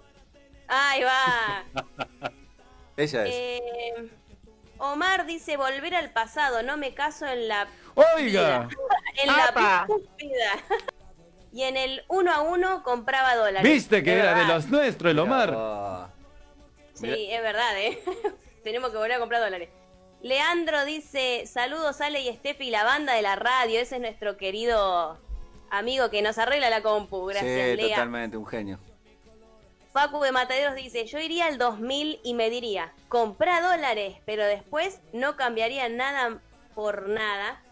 [0.68, 1.64] Ahí va.
[2.98, 3.34] Ella es.
[3.34, 4.10] Eh,
[4.78, 8.68] Omar dice, volver al pasado, no me caso en la Oiga,
[9.22, 9.88] en la.
[11.52, 13.64] Y en el uno a uno compraba dólares.
[13.64, 16.12] viste que era de los nuestros, el Omar.
[16.94, 18.00] Sí, es verdad, ¿eh?
[18.64, 19.70] Tenemos que volver a comprar dólares.
[20.22, 23.80] Leandro dice, saludos Ale y Steffi, la banda de la radio.
[23.80, 25.18] Ese es nuestro querido
[25.70, 27.26] amigo que nos arregla la compu.
[27.26, 27.96] Gracias, sí, Lea.
[27.96, 28.80] totalmente, un genio.
[29.92, 35.00] Facu de Mataderos dice, yo iría al 2000 y me diría, comprá dólares, pero después
[35.14, 36.40] no cambiaría nada
[36.76, 37.64] por nada.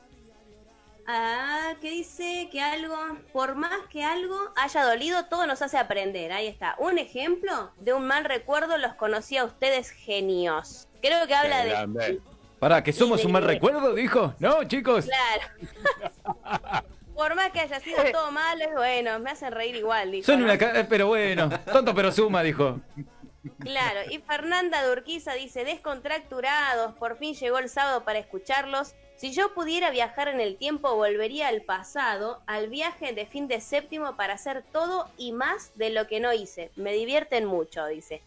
[1.05, 2.49] Ah, ¿qué dice?
[2.51, 2.97] Que algo,
[3.31, 6.33] por más que algo haya dolido, todo nos hace aprender.
[6.33, 6.75] Ahí está.
[6.79, 10.87] Un ejemplo de un mal recuerdo los conocí a ustedes genios.
[11.01, 11.69] Creo que habla de...
[11.69, 12.21] Grande.
[12.59, 14.33] Pará, que somos un mal recuerdo, dijo.
[14.39, 15.05] No, chicos.
[15.05, 16.83] Claro.
[17.15, 20.25] por más que haya sido todo malo, es bueno, me hacen reír igual, dijo.
[20.25, 20.45] Son ¿no?
[20.45, 22.79] una ca- pero bueno, tonto pero suma, dijo.
[23.59, 28.93] Claro, y Fernanda de Urquiza dice, descontracturados, por fin llegó el sábado para escucharlos.
[29.15, 33.61] Si yo pudiera viajar en el tiempo, volvería al pasado, al viaje de fin de
[33.61, 36.71] séptimo para hacer todo y más de lo que no hice.
[36.75, 38.21] Me divierten mucho, dice.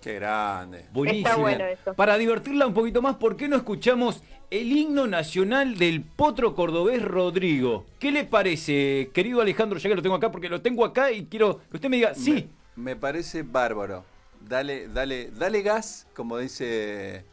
[0.00, 0.86] Qué grande.
[0.92, 1.38] Buenísimo.
[1.38, 1.94] bueno eso.
[1.94, 7.02] Para divertirla un poquito más, ¿por qué no escuchamos el himno nacional del potro cordobés
[7.02, 7.84] Rodrigo?
[7.98, 9.78] ¿Qué le parece, querido Alejandro?
[9.78, 12.14] Ya que lo tengo acá, porque lo tengo acá y quiero que usted me diga,
[12.14, 12.48] sí.
[12.76, 14.04] Me parece bárbaro.
[14.40, 17.24] Dale, dale, dale gas, como dice.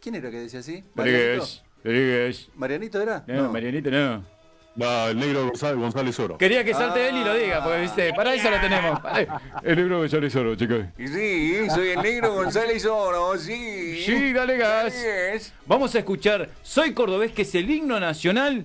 [0.00, 0.82] ¿Quién era que decía así?
[0.96, 2.48] Rodríguez, Rodríguez.
[2.56, 3.24] ¿Marianito era?
[3.28, 4.39] No, Marianito no.
[4.80, 6.38] Va, el negro González, González Oro.
[6.38, 9.00] Quería que salte él y lo diga, porque viste, para eso lo tenemos.
[9.64, 10.84] El negro González Oro, chicos.
[10.96, 14.02] Y Sí, soy el negro González Oro, sí.
[14.04, 14.86] Sí, dale gas.
[14.86, 15.52] Así es.
[15.66, 18.64] Vamos a escuchar Soy Cordobés, que es el himno nacional.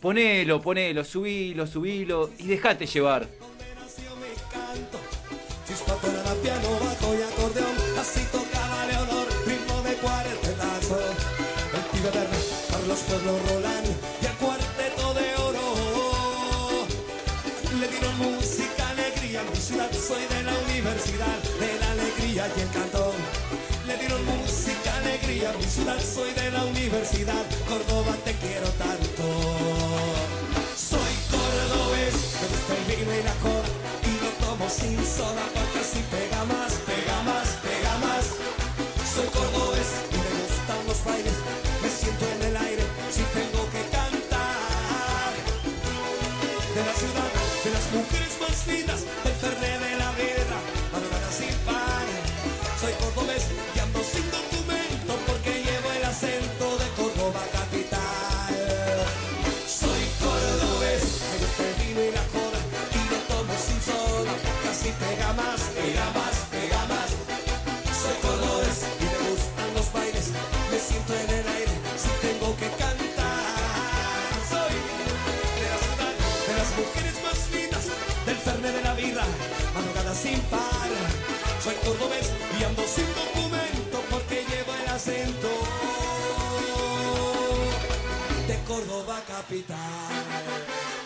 [0.00, 3.26] Ponelo, ponelo, subilo, subilo y dejate llevar.
[5.66, 6.34] Chispa, tonada,
[20.08, 23.12] Soy de la universidad, de la alegría y el cantón.
[23.86, 29.24] Le dieron música, alegría mi ciudad Soy de la universidad, Córdoba te quiero tanto.
[30.74, 33.68] Soy cordobés, me gusta el vino y la coda
[34.08, 38.24] Y lo tomo sin soda porque así pega más, pega más, pega más.
[39.12, 41.36] Soy cordobés y me gustan los bailes
[41.82, 45.32] Me siento en el aire si tengo que cantar.
[46.72, 50.58] De la ciudad, de las mujeres más lindas Del ferné de la birra,
[50.92, 51.54] madrugada sin
[78.98, 79.24] birra,
[79.74, 80.90] madrugada sin par
[81.62, 85.48] Soy cordobés y ando sin documento Porque llevo el acento
[88.48, 90.97] de Córdoba capital.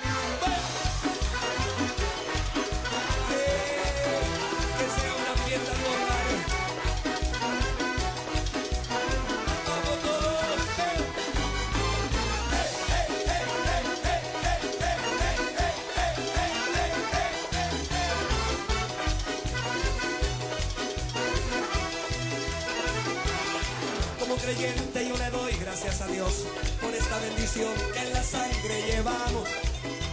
[24.54, 26.44] Creyente yo le doy gracias a Dios
[26.80, 29.48] por esta bendición que en la sangre llevamos.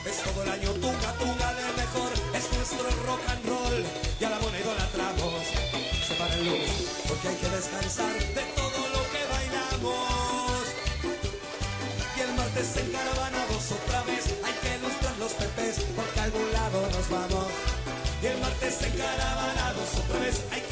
[0.06, 3.86] Es todo el año tunga, tunga del mejor, es nuestro rock and roll
[4.19, 5.43] y a la moneda la tramos.
[6.08, 6.71] Se para el lunes
[7.08, 10.63] porque hay que descansar de todo lo que bailamos.
[12.15, 16.80] Y el martes encaravanados otra vez hay que ilustrar los pepes porque a algún lado
[16.95, 17.47] nos vamos.
[18.23, 20.68] Y el martes encaravanados otra vez hay que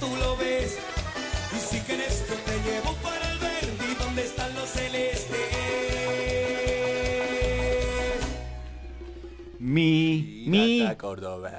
[0.00, 0.78] tú lo ves.
[1.56, 5.38] Y si quieres yo te llevo para el verde, donde están los celestes.
[9.58, 10.78] Mi, mi.
[10.78, 11.50] Pirata Córdoba.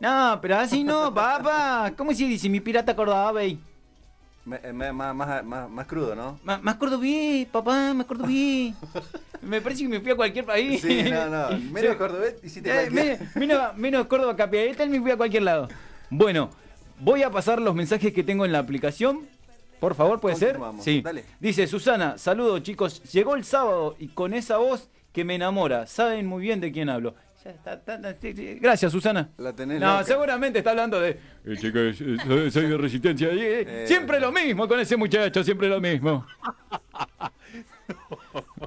[0.00, 1.92] No, pero así no, papá.
[1.96, 3.56] ¿Cómo se dice mi pirata cordobés?
[4.44, 6.38] Me- me- más, más, más, más crudo, ¿no?
[6.44, 8.74] Más, más cordobés, papá, más cordobés.
[9.42, 10.80] Me parece que me fui a cualquier país.
[10.80, 11.56] Sí, no, no.
[11.70, 15.68] Menos cordobés hiciste Eh, menos- menos Córdoba capital me fui a cualquier lado.
[16.10, 16.50] Bueno,
[17.00, 19.26] voy a pasar los mensajes que tengo en la aplicación.
[19.80, 20.58] Por favor, ¿puede ser?
[20.80, 21.00] Sí.
[21.02, 21.24] dale.
[21.38, 23.02] Dice Susana, saludos chicos.
[23.12, 25.86] Llegó el sábado y con esa voz que me enamora.
[25.86, 27.14] Saben muy bien de quién hablo.
[28.60, 29.30] Gracias, Susana.
[29.38, 30.04] La tenés No, loca.
[30.04, 31.10] seguramente está hablando de.
[31.46, 33.28] Eh, chicos, eh, soy, soy de resistencia.
[33.28, 33.84] Eh, Eh.
[33.86, 36.26] Siempre lo mismo con ese muchacho, siempre lo mismo.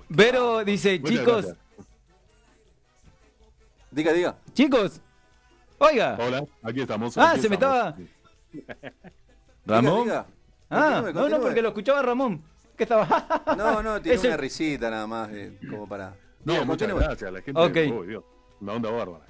[0.09, 1.57] Vero dice, Muchas chicos, gracias.
[3.91, 4.37] Diga, diga.
[4.53, 5.01] chicos,
[5.77, 6.17] oiga.
[6.19, 7.17] Hola, aquí estamos.
[7.17, 7.95] Ah, se me estaba.
[9.65, 10.03] Ramón.
[10.03, 10.25] Diga, diga.
[10.69, 12.41] Ah, Continúe, no, no, porque lo escuchaba Ramón.
[12.77, 13.43] ¿Qué estaba?
[13.57, 16.15] No, no, tiene Es el- una risita nada más, eh, como para...
[16.43, 17.07] No, Diga, muchas continúe.
[17.07, 17.31] gracias.
[17.33, 17.61] La gente.
[17.61, 17.99] Ok.
[18.01, 18.23] Uy, Dios,
[18.61, 19.25] una onda bárbara.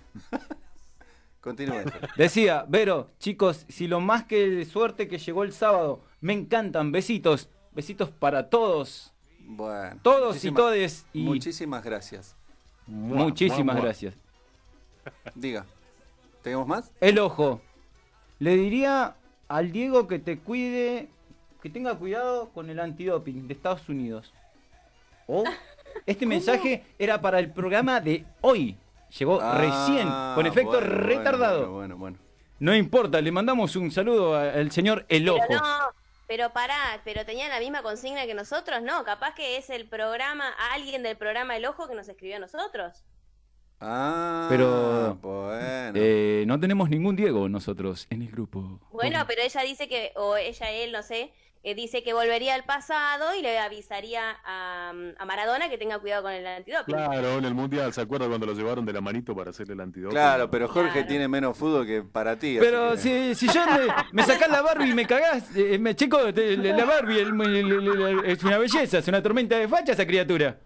[1.42, 1.84] Continúe.
[2.16, 7.50] Decía, Vero, chicos, si lo más que suerte que llegó el sábado, me encantan, besitos,
[7.72, 10.00] besitos para todos, Bueno.
[10.04, 12.36] todos y todes y Muchísimas gracias.
[12.86, 13.84] Muchísimas mua, mua.
[13.84, 14.14] gracias.
[15.34, 15.66] Diga.
[16.44, 16.92] ¿Tenemos más?
[17.02, 17.62] El ojo,
[18.42, 19.14] le diría
[19.50, 21.10] al Diego que te cuide,
[21.62, 24.34] que tenga cuidado con el antidoping de Estados Unidos.
[25.28, 25.44] O
[26.08, 28.76] este mensaje era para el programa de hoy.
[29.16, 31.72] Llegó Ah, recién, con efecto bueno, retardado.
[31.72, 32.18] Bueno, bueno, bueno.
[32.58, 35.44] No importa, le mandamos un saludo al señor El Ojo.
[35.48, 35.78] Pero no,
[36.28, 40.50] pero pará, pero tenían la misma consigna que nosotros, no, capaz que es el programa,
[40.74, 43.04] alguien del programa El Ojo que nos escribió a nosotros.
[43.82, 45.92] Ah, Pero, bueno.
[45.96, 48.80] Eh, no tenemos ningún Diego nosotros en el grupo.
[48.92, 51.32] Bueno, pero ella dice que, o ella, él, no sé,
[51.64, 56.24] eh, dice que volvería al pasado y le avisaría a, a Maradona que tenga cuidado
[56.24, 56.94] con el antidoping.
[56.96, 59.82] Claro, en el mundial, ¿se acuerda cuando lo llevaron de la manito para hacerle el
[59.82, 60.12] antidoping?
[60.16, 61.08] Claro, pero Jorge Claro.
[61.08, 62.58] tiene menos fútbol que para ti.
[62.60, 63.80] Pero que- si, si yo me,
[64.12, 67.72] me sacás la Barbie y me cagás, eh, me chico, te- la Barbie el- el-
[67.72, 70.60] el- el- es una belleza, es una tormenta de facha esa criatura.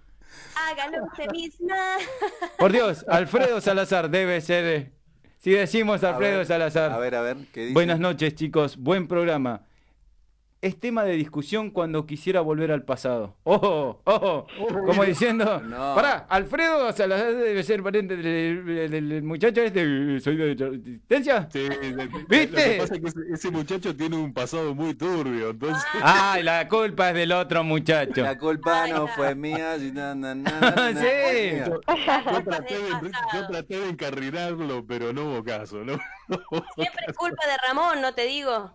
[0.55, 1.75] Hágalo usted misma.
[2.57, 4.65] Por Dios, Alfredo Salazar debe ser.
[4.65, 4.91] eh,
[5.39, 6.91] Si decimos A Alfredo ver, Salazar.
[6.91, 7.73] A ver, a ver, ¿qué dice?
[7.73, 8.77] Buenas noches, chicos.
[8.77, 9.61] Buen programa.
[10.65, 13.35] Es tema de discusión cuando quisiera volver al pasado.
[13.43, 14.01] ¡Ojo!
[14.03, 14.47] ¡Ojo!
[14.87, 15.61] Como diciendo.
[15.65, 15.93] No.
[15.93, 20.19] Pará, Alfredo Salazar debe ser pariente del, del- del muchacho este.
[20.19, 21.47] ¿Soy de resistencia?
[21.51, 21.67] Sí,
[22.27, 22.47] ¿Viste?
[22.47, 25.83] Lo que pasa es que ese, ese muchacho tiene un pasado muy turbio, entonces.
[26.01, 28.23] ¡Ay, la culpa es del otro muchacho!
[28.23, 29.77] La culpa no fue mía.
[29.77, 31.59] y na, na, na, na, na, Sí.
[31.67, 31.79] Yo
[32.43, 35.93] traté, de, yo traté de encarrilarlo, pero no hubo caso, ¿no?
[36.75, 38.71] Siempre es culpa de Ramón, no te digo.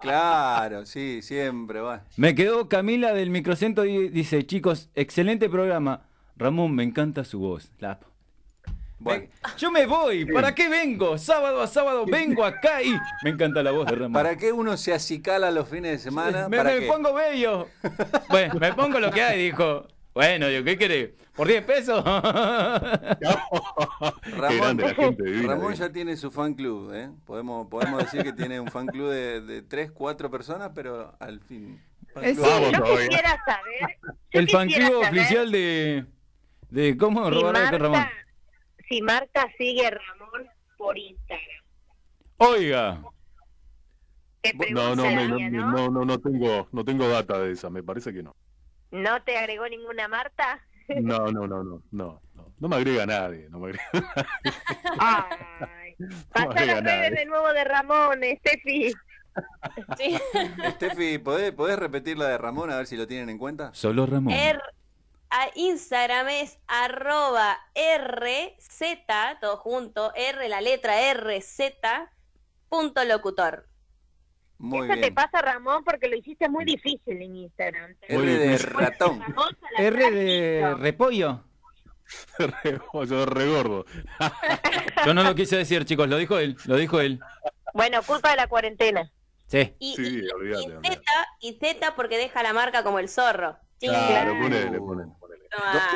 [0.00, 2.04] Claro, sí, siempre va.
[2.16, 6.02] Me quedó Camila del microcentro y dice: Chicos, excelente programa.
[6.36, 7.70] Ramón, me encanta su voz.
[7.78, 7.98] La-
[8.98, 9.26] Bueno,
[9.58, 11.18] Yo me voy, ¿para qué vengo?
[11.18, 14.12] Sábado a sábado vengo acá y me encanta la voz de Ramón.
[14.14, 16.48] ¿para qué uno se acicala los fines de semana?
[16.48, 16.86] me, ¿Para me qué?
[16.86, 17.68] pongo bello.
[18.30, 19.86] Bueno, me pongo lo que hay, dijo.
[20.14, 21.10] Bueno, yo, ¿qué querés?
[21.36, 22.02] ¿Por 10 pesos?
[22.04, 22.82] Ramón,
[24.58, 25.54] grande la gente divina.
[25.54, 25.76] Ramón ¿eh?
[25.76, 27.10] ya tiene su fan club, ¿eh?
[27.24, 31.40] Podemos, podemos decir que tiene un fan club de, de 3, 4 personas, pero al
[31.40, 31.82] fin.
[32.14, 32.46] fan Es- club.
[32.48, 33.08] Vamos Yo todavía.
[33.08, 33.98] quisiera saber.
[34.32, 36.06] yo El fan club saber oficial de,
[36.70, 38.06] de cómo si robar a Ramón.
[38.88, 41.64] Si Marta sigue a Ramón por Instagram.
[42.38, 43.02] Oiga,
[44.70, 47.82] No, no, me- no, preguntaría, no, no, no tengo, no tengo data de esa, me
[47.82, 48.34] parece que no.
[48.92, 50.60] ¿No te agregó ninguna Marta?
[50.88, 53.84] No, no, no, no, no, no, no me agrega nadie, no me agrega.
[54.98, 55.94] Ay.
[55.98, 57.14] Las nada, redes eh.
[57.14, 58.92] de nuevo de Ramón, Steffi.
[59.98, 60.16] Sí.
[60.70, 63.70] Steffi, ¿podés, ¿podés repetir la de Ramón a ver si lo tienen en cuenta?
[63.74, 64.32] solo Ramón.
[64.32, 64.58] R-
[65.28, 68.80] a Instagram es arroba RZ,
[69.40, 71.60] todo junto, R, la letra RZ,
[72.70, 73.66] punto locutor.
[74.58, 75.14] Muy Eso te bien.
[75.14, 77.94] pasa, Ramón, porque lo hiciste muy difícil en Instagram.
[78.08, 79.22] R de ratón.
[79.78, 81.42] R de repollo.
[83.08, 83.84] Yo re gordo.
[85.06, 87.20] Yo no lo quise decir, chicos, lo dijo él, lo dijo él.
[87.74, 89.10] Bueno, culpa de la cuarentena.
[89.46, 89.74] Sí.
[89.78, 90.88] Y, Sí, y- olvídate, y.
[90.88, 91.02] Z,
[91.40, 93.56] y Z porque deja la marca como el zorro.
[93.78, 93.88] Sí.
[93.88, 95.46] Claro, ponele, ponele, ponele.
[95.50, 95.90] Toma.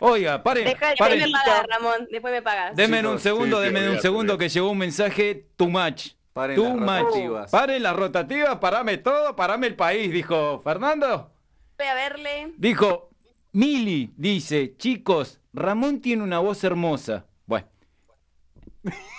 [0.00, 1.24] Oiga, paren, Deja el Después paren.
[1.26, 2.76] me pagas, Ramón, después me pagas.
[2.76, 6.12] Denme un Chicos, segundo, sí, sí, denme un segundo que llegó un mensaje too much.
[6.32, 7.14] Paren Too las much.
[7.14, 7.50] rotativas.
[7.50, 11.32] Paren las rotativas, parame todo, parame el país, dijo Fernando.
[11.76, 12.52] Fui a verle.
[12.56, 13.10] Dijo,
[13.52, 17.26] Mili dice, chicos, Ramón tiene una voz hermosa.
[17.46, 17.66] Bueno.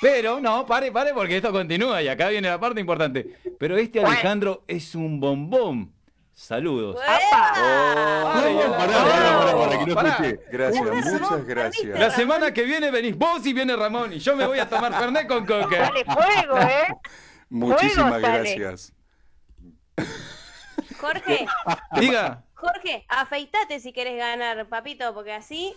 [0.02, 3.36] Pero, no, pare, pare, porque esto continúa y acá viene la parte importante.
[3.58, 5.94] Pero este Alejandro es un bombón.
[6.40, 6.96] Saludos.
[10.50, 12.00] Gracias, muchas gracias.
[12.00, 14.94] La semana que viene venís vos y viene Ramón y yo me voy a tomar
[14.98, 15.88] Fernet con coca.
[15.88, 16.88] Sale fuego, ¿eh?
[17.50, 18.94] Muchísimas gracias.
[20.98, 21.46] Jorge,
[22.00, 25.76] Diga, Jorge, afeitate si querés ganar, papito, porque así.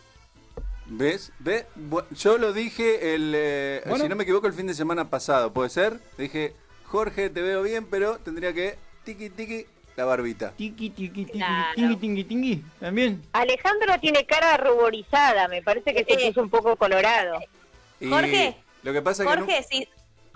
[0.87, 1.33] ¿Ves?
[1.41, 1.67] ¿Ves?
[2.13, 4.05] Yo lo dije el, eh, Bueno.
[4.05, 5.99] si no me equivoco, el fin de semana pasado, ¿puede ser?
[6.19, 6.55] Dije,
[6.85, 9.67] Jorge, te veo bien, pero tendría que tiki tiki
[9.97, 10.53] la barbita.
[10.53, 11.75] tiqui, tiqui, tiqui, Claro.
[11.75, 13.23] tingui, tingui, tingui, también.
[13.33, 16.29] Alejandro tiene cara ruborizada, me parece que se Eh.
[16.29, 17.39] puso un poco colorado.
[18.01, 19.89] Y Jorge, Lo que pasa es que no- Jorge, si,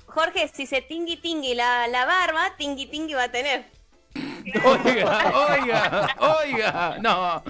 [0.07, 3.67] Jorge, si se tingui tingui la, la barba, tingui tingui va a tener.
[4.65, 6.97] Oiga, oiga, oiga.
[7.01, 7.43] No.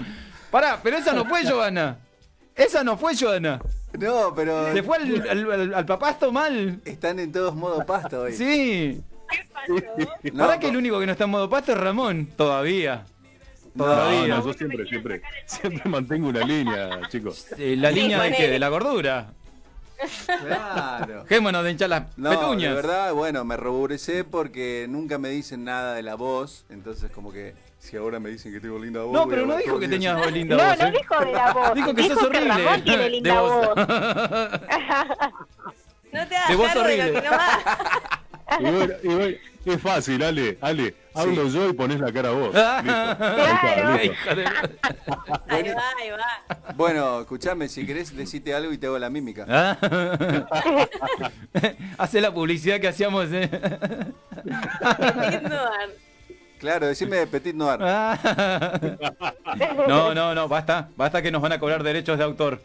[0.51, 1.99] Pará, pero esa no fue Joana.
[2.55, 3.61] Esa no fue Joana.
[3.93, 6.81] no, pero Se fue al, al, al- al papasto mal.
[6.85, 8.33] están en todos modo pasta hoy.
[8.33, 9.01] Sí.
[10.33, 12.27] No, que el único que no está en modo pasto es Ramón.
[12.35, 13.05] Todavía.
[13.73, 14.35] No, Todavía.
[14.37, 17.47] no, yo siempre, siempre, siempre mantengo una línea, chicos.
[17.57, 18.47] La línea de qué?
[18.49, 19.27] De la gordura.
[20.25, 21.23] Claro.
[21.23, 22.69] Dejémonos de hinchar las No, petuñas.
[22.69, 27.31] de verdad, bueno, me ruboricé porque nunca me dicen nada de la voz, entonces como
[27.31, 29.13] que si ahora me dicen que tengo linda voz.
[29.13, 30.31] No, pero no dijo que tenías así.
[30.31, 30.77] linda no, voz.
[30.79, 30.91] no ¿eh?
[30.99, 31.73] dijo de la voz.
[31.75, 32.39] Dijo que sos horrible.
[32.41, 33.67] que Ramón tiene de linda voz.
[33.67, 33.75] voz.
[36.13, 37.11] No te hagas De vos cargo de horrible.
[37.11, 38.21] lo que no va.
[38.59, 39.37] Y bueno, y bueno,
[39.73, 42.55] es fácil, Ale, Ale, hablo yo y pones la cara vos.
[42.55, 43.97] Ah.
[44.01, 44.29] Listo.
[45.47, 46.73] Ahí va, ahí va.
[46.75, 49.45] Bueno, escuchame, si querés decite algo y te hago la mímica.
[49.49, 49.77] Ah.
[51.97, 53.27] Hace la publicidad que hacíamos.
[53.31, 53.49] ¿eh?
[56.59, 57.79] Claro, decime de Petit Noir.
[57.81, 58.79] Ah.
[59.87, 60.89] No, no, no, basta.
[60.95, 62.61] Basta que nos van a cobrar derechos de autor.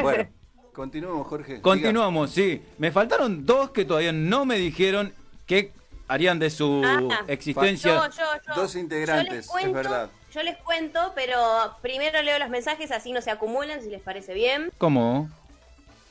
[0.00, 0.28] Bueno,
[0.72, 1.60] continuemos, Jorge.
[1.60, 2.62] Continuamos, sí.
[2.78, 5.12] Me faltaron dos que todavía no me dijeron
[5.46, 5.72] qué
[6.08, 7.24] harían de su Ah.
[7.28, 7.94] existencia.
[7.94, 8.54] Yo, yo, yo.
[8.54, 10.10] Dos integrantes, Yo les cuento, es verdad.
[10.32, 14.34] Yo les cuento, pero primero leo los mensajes, así no se acumulan, si les parece
[14.34, 14.70] bien.
[14.78, 15.30] ¿Cómo?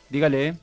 [0.09, 0.55] Dígale.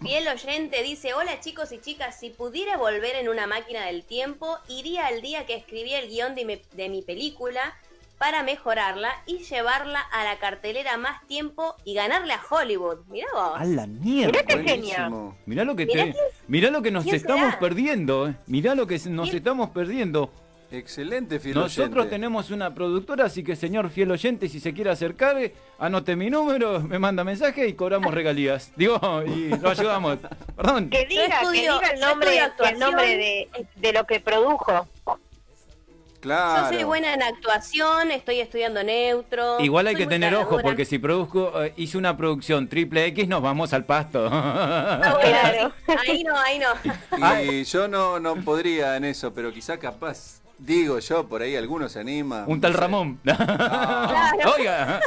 [0.00, 4.58] Fiel oyente dice, hola chicos y chicas, si pudiera volver en una máquina del tiempo,
[4.68, 7.76] iría al día que escribí el guion de mi, de mi película
[8.18, 12.98] para mejorarla y llevarla a la cartelera más tiempo y ganarle a Hollywood.
[13.08, 13.52] Mirá vos.
[13.56, 14.32] A la mierda.
[14.32, 15.36] Mirá qué Buenísimo.
[15.46, 17.58] Mirá lo que Mirá te, quién- mirá lo que nos estamos será.
[17.60, 18.34] perdiendo, eh.
[18.46, 19.36] mirá lo que nos ¿Quién?
[19.36, 20.32] estamos perdiendo.
[20.70, 22.10] Excelente, fiel Nosotros oyente.
[22.10, 25.36] tenemos una productora, así que señor fiel oyente, si se quiere acercar,
[25.78, 28.70] anote mi número, me manda mensaje y cobramos regalías.
[28.76, 30.18] Digo, y lo ayudamos.
[30.56, 30.90] Perdón.
[30.90, 32.38] Que diga, estudio- que diga el nombre,
[32.70, 34.86] el nombre de, de lo que produjo.
[36.20, 36.70] Claro.
[36.72, 39.60] Yo soy buena en actuación, estoy estudiando neutro.
[39.60, 43.40] Igual hay que tener ojo, porque si produzco, eh, hice una producción triple X, nos
[43.40, 44.28] vamos al pasto.
[44.30, 45.38] Ah, bueno,
[45.86, 46.00] Claro.
[46.08, 47.52] Ahí no, ahí no.
[47.52, 51.88] Y yo no, no podría en eso, pero quizá capaz, digo yo, por ahí alguno
[51.88, 52.44] se anima.
[52.48, 52.82] Un tal no sé.
[52.82, 53.20] Ramón.
[54.58, 55.00] Oiga,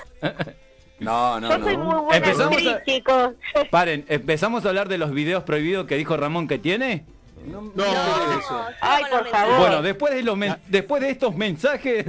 [0.99, 2.03] No, no, Yo soy muy no.
[2.03, 3.33] buena Empezamos actriz, a- chicos.
[3.71, 7.05] paren, ¿empezamos a hablar de los videos prohibidos que dijo Ramón que tiene?
[7.45, 8.39] No, no No.
[8.39, 8.65] eso.
[8.81, 9.57] Ay, por favor.
[9.59, 12.05] Bueno, después de, los men- después de estos mensajes...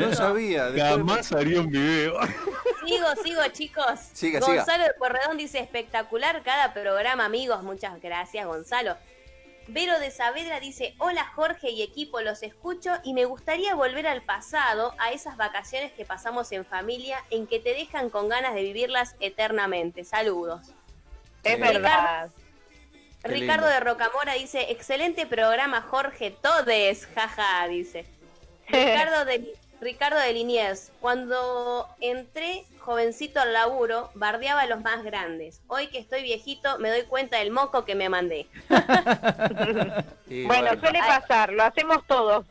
[0.00, 0.68] No sabía.
[0.76, 2.18] Jamás haría un video.
[2.86, 4.00] Sigo, sigo, chicos.
[4.12, 4.56] Siga, siga.
[4.56, 7.62] Gonzalo de Puerredón dice espectacular cada programa, amigos.
[7.62, 8.96] Muchas gracias, Gonzalo.
[9.70, 14.22] Vero de Saavedra dice, hola Jorge y equipo, los escucho y me gustaría volver al
[14.22, 18.62] pasado, a esas vacaciones que pasamos en familia, en que te dejan con ganas de
[18.62, 20.04] vivirlas eternamente.
[20.04, 20.62] Saludos.
[21.44, 22.30] Es verdad.
[23.22, 23.74] Qué Ricardo lindo.
[23.74, 28.06] de Rocamora dice, excelente programa Jorge, todes, jaja, dice.
[28.68, 35.60] Ricardo de, Ricardo de Liniers, cuando entré jovencito al laburo, bardeaba a los más grandes.
[35.68, 38.46] Hoy que estoy viejito, me doy cuenta del moco que me mandé.
[40.46, 42.44] Bueno, suele pasar, lo hacemos todos.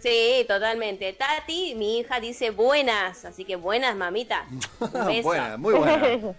[0.00, 1.12] Sí, totalmente.
[1.12, 4.44] Tati, mi hija, dice buenas, así que buenas, mamita.
[4.80, 5.22] Un beso.
[5.22, 6.34] buena, muy buena.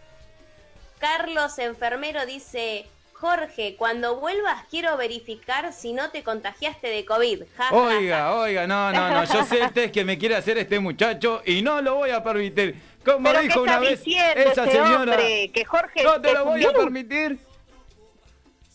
[1.00, 2.88] Carlos Enfermero dice,
[3.20, 7.44] Jorge, cuando vuelvas quiero verificar si no te contagiaste de COVID.
[7.56, 7.76] Ja, ja, ja".
[7.76, 11.42] Oiga, oiga, no, no, no, yo sé el test que me quiere hacer este muchacho
[11.46, 12.76] y no lo voy a permitir.
[13.06, 15.52] Como Pero ¿qué dijo una vez esa ese señora, hombre?
[15.54, 17.40] Que Jorge no te lo voy a permitir.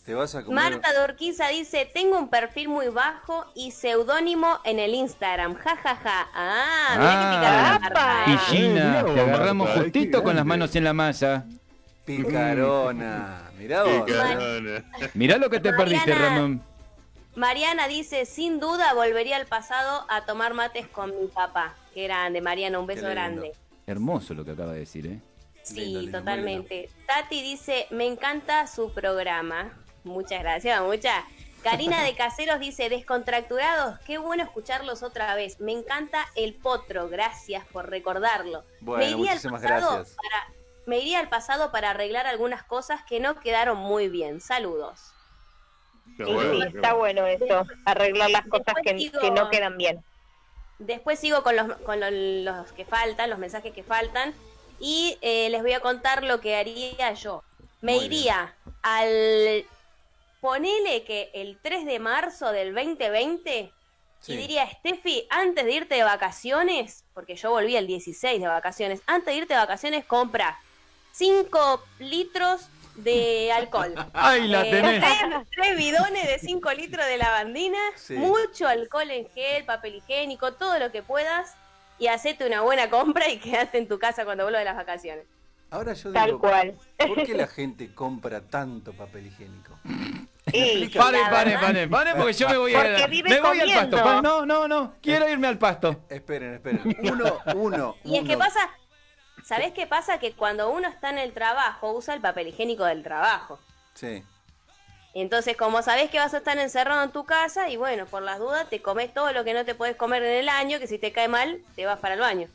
[0.05, 0.71] Te vas a comer.
[0.71, 5.53] Marta Dorquiza dice, tengo un perfil muy bajo y seudónimo en el Instagram.
[5.55, 6.29] Ja, ja, ja.
[6.33, 7.79] Ah, mira Ah, que.
[7.89, 8.23] Marta.
[8.25, 8.37] Y ¿eh?
[8.47, 11.45] Gina, mirá vos, te agarramos justito con las manos en la masa.
[12.05, 13.50] Picarona.
[13.61, 14.09] Mirá vos.
[15.13, 16.35] Mirá lo que te perdiste, Mariana.
[16.35, 16.63] Ramón.
[17.35, 21.75] Mariana dice, sin duda volvería al pasado a tomar mates con mi papá.
[21.93, 23.51] Qué grande, Mariana, un beso grande.
[23.85, 25.19] Hermoso lo que acaba de decir, ¿eh?
[25.63, 26.89] Sí, Lindo, lindo, muy totalmente.
[27.05, 29.77] Tati dice, me encanta su programa.
[30.03, 31.23] Muchas gracias, muchas.
[31.63, 35.59] Karina de Caseros dice, descontracturados, qué bueno escucharlos otra vez.
[35.59, 38.63] Me encanta el potro, gracias por recordarlo.
[38.79, 40.15] Bueno, me iría al pasado gracias.
[40.15, 40.60] para,
[40.91, 44.41] me iría al pasado para arreglar algunas cosas que no quedaron muy bien.
[44.41, 45.13] Saludos.
[46.17, 47.21] Qué Sí, bueno, sí, qué está bueno.
[47.21, 50.03] bueno eso, arreglar las cosas que, digo- que no quedan bien.
[50.79, 54.33] Después sigo con los, con lo- los que faltan, los mensajes que faltan.
[54.81, 57.41] Y eh, les voy a contar lo que haría yo.
[57.79, 59.63] Me Muy iría al...
[60.41, 63.71] Ponele que el 3 de marzo del 2020
[64.19, 64.33] Sí.
[64.33, 69.01] y diría, Steffi, antes de irte de vacaciones, porque yo volví el 16 de vacaciones,
[69.07, 70.59] antes de irte de vacaciones compra
[71.11, 72.61] 5 litros
[72.95, 73.93] de alcohol.
[74.13, 74.99] ¡Ay, la Eh, tenés!
[75.01, 78.13] Tres, tres bidones de 5 litros de lavandina, Sí.
[78.15, 81.55] mucho alcohol en gel, papel higiénico, todo lo que puedas
[81.99, 85.25] y hacete una buena compra y quedate en tu casa cuando vuelvas de las vacaciones.
[85.69, 86.75] Ahora yo Tal digo, cual.
[86.97, 89.79] ¿por qué la gente compra tanto papel higiénico?
[90.97, 94.21] Pare, pare, pare, pare, porque yo me voy a me voy al pasto.
[94.21, 96.03] No, no, no, quiero irme al pasto.
[96.09, 96.97] Esperen, esperen.
[97.03, 98.69] Uno, uno, Y es que pasa,
[99.51, 100.17] ¿sabés qué pasa?
[100.17, 103.59] Que cuando uno está en el trabajo usa el papel higiénico del trabajo.
[103.95, 104.23] Sí.
[105.13, 108.39] Entonces, como sabés que vas a estar encerrado en tu casa, y bueno, por las
[108.39, 110.97] dudas, te comes todo lo que no te podés comer en el año, que si
[110.99, 112.47] te cae mal, te vas para el baño.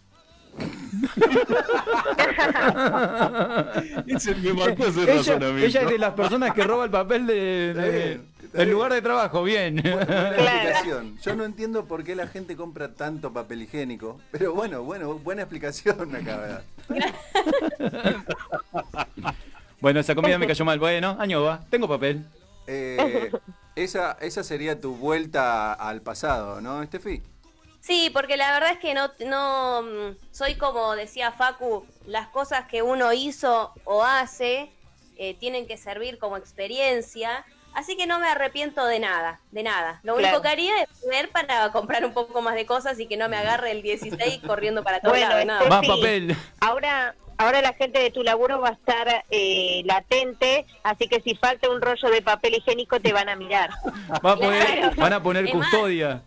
[4.06, 5.66] Ella, razonamiento.
[5.66, 8.20] ella es de las personas que roba el papel de-
[8.64, 8.70] bien.
[8.70, 9.42] lugar de trabajo.
[9.42, 9.76] Bien.
[9.76, 10.34] Buena Claro.
[10.34, 11.18] explicación.
[11.22, 14.20] Yo no entiendo por qué la gente compra tanto papel higiénico.
[14.30, 16.62] Pero bueno, bueno, buena explicación me acaba.
[19.80, 20.78] Bueno, esa comida me cayó mal.
[20.78, 21.60] Bueno, año va.
[21.70, 22.24] Tengo papel.
[22.66, 23.30] Eh,
[23.76, 27.22] esa, esa sería tu vuelta al pasado, ¿no, Estefi?
[27.80, 32.66] Sí, porque la verdad es que no, no mm, soy como decía Facu, las cosas
[32.66, 34.72] que uno hizo o hace
[35.18, 37.44] eh, tienen que servir como experiencia,
[37.76, 40.00] así que no me arrepiento de nada, de nada.
[40.02, 40.28] Lo Claro.
[40.36, 43.28] único que haría es ver para comprar un poco más de cosas y que no
[43.28, 45.60] me agarre el 16 corriendo para todos Bueno, lados, nada.
[45.60, 45.88] este- Más Sí.
[45.88, 46.36] papel.
[46.60, 51.34] ahora, ahora la gente de tu laburo va a estar eh, latente, así que si
[51.36, 53.70] falta un rollo de papel higiénico te van a mirar.
[54.24, 54.92] Va a poner- Claro.
[54.96, 56.22] van a poner Es más, custodia.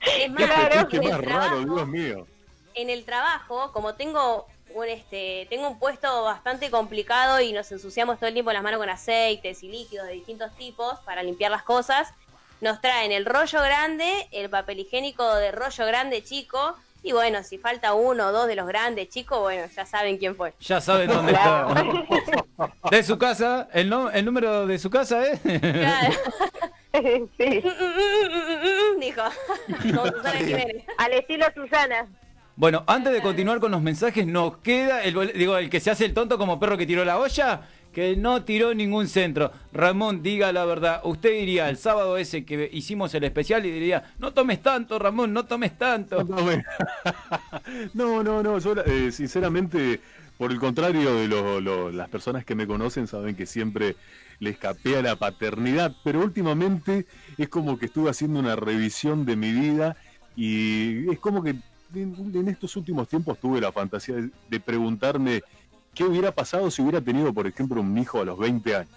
[0.00, 0.88] Es más, Claro.
[0.90, 2.26] El más raro, trabajo- Dios mío.
[2.74, 8.18] en el trabajo, como tengo un este, tengo un puesto bastante complicado y nos ensuciamos
[8.18, 11.62] todo el tiempo las manos con aceites y líquidos de distintos tipos para limpiar las
[11.62, 12.12] cosas,
[12.60, 17.56] nos traen el rollo grande, el papel higiénico de rollo grande chico, y bueno, si
[17.56, 20.52] falta uno o dos de los grandes chicos, bueno, ya saben quién fue.
[20.60, 21.66] Ya saben dónde está.
[22.90, 25.38] De su casa, el, no- el número de su casa, ¿eh?
[25.42, 26.14] Claro.
[27.38, 27.62] sí.
[29.00, 29.22] Dijo,
[29.82, 30.84] como Susana Jiménez.
[30.98, 32.06] Al estilo Susana.
[32.60, 36.04] Bueno, antes de continuar con los mensajes, nos queda el, digo, el que se hace
[36.04, 39.50] el tonto como perro que tiró la olla, que no tiró ningún centro.
[39.72, 41.00] Ramón, diga la verdad.
[41.04, 45.32] Usted diría el sábado ese que hicimos el especial y diría, no tomes tanto, Ramón,
[45.32, 46.22] no tomes tanto.
[46.22, 46.36] No,
[47.94, 50.02] no, no, no, yo eh, sinceramente,
[50.36, 53.96] por el contrario de lo- lo- las personas que me conocen, saben que siempre
[54.38, 57.06] le escapé a la paternidad, pero últimamente
[57.38, 59.96] es como que estuve haciendo una revisión de mi vida
[60.36, 61.54] y es como que
[61.94, 65.42] en, estos últimos tiempos tuve la fantasía de, de preguntarme
[65.94, 68.90] qué hubiera pasado si hubiera tenido, por ejemplo, un hijo a los 20 años.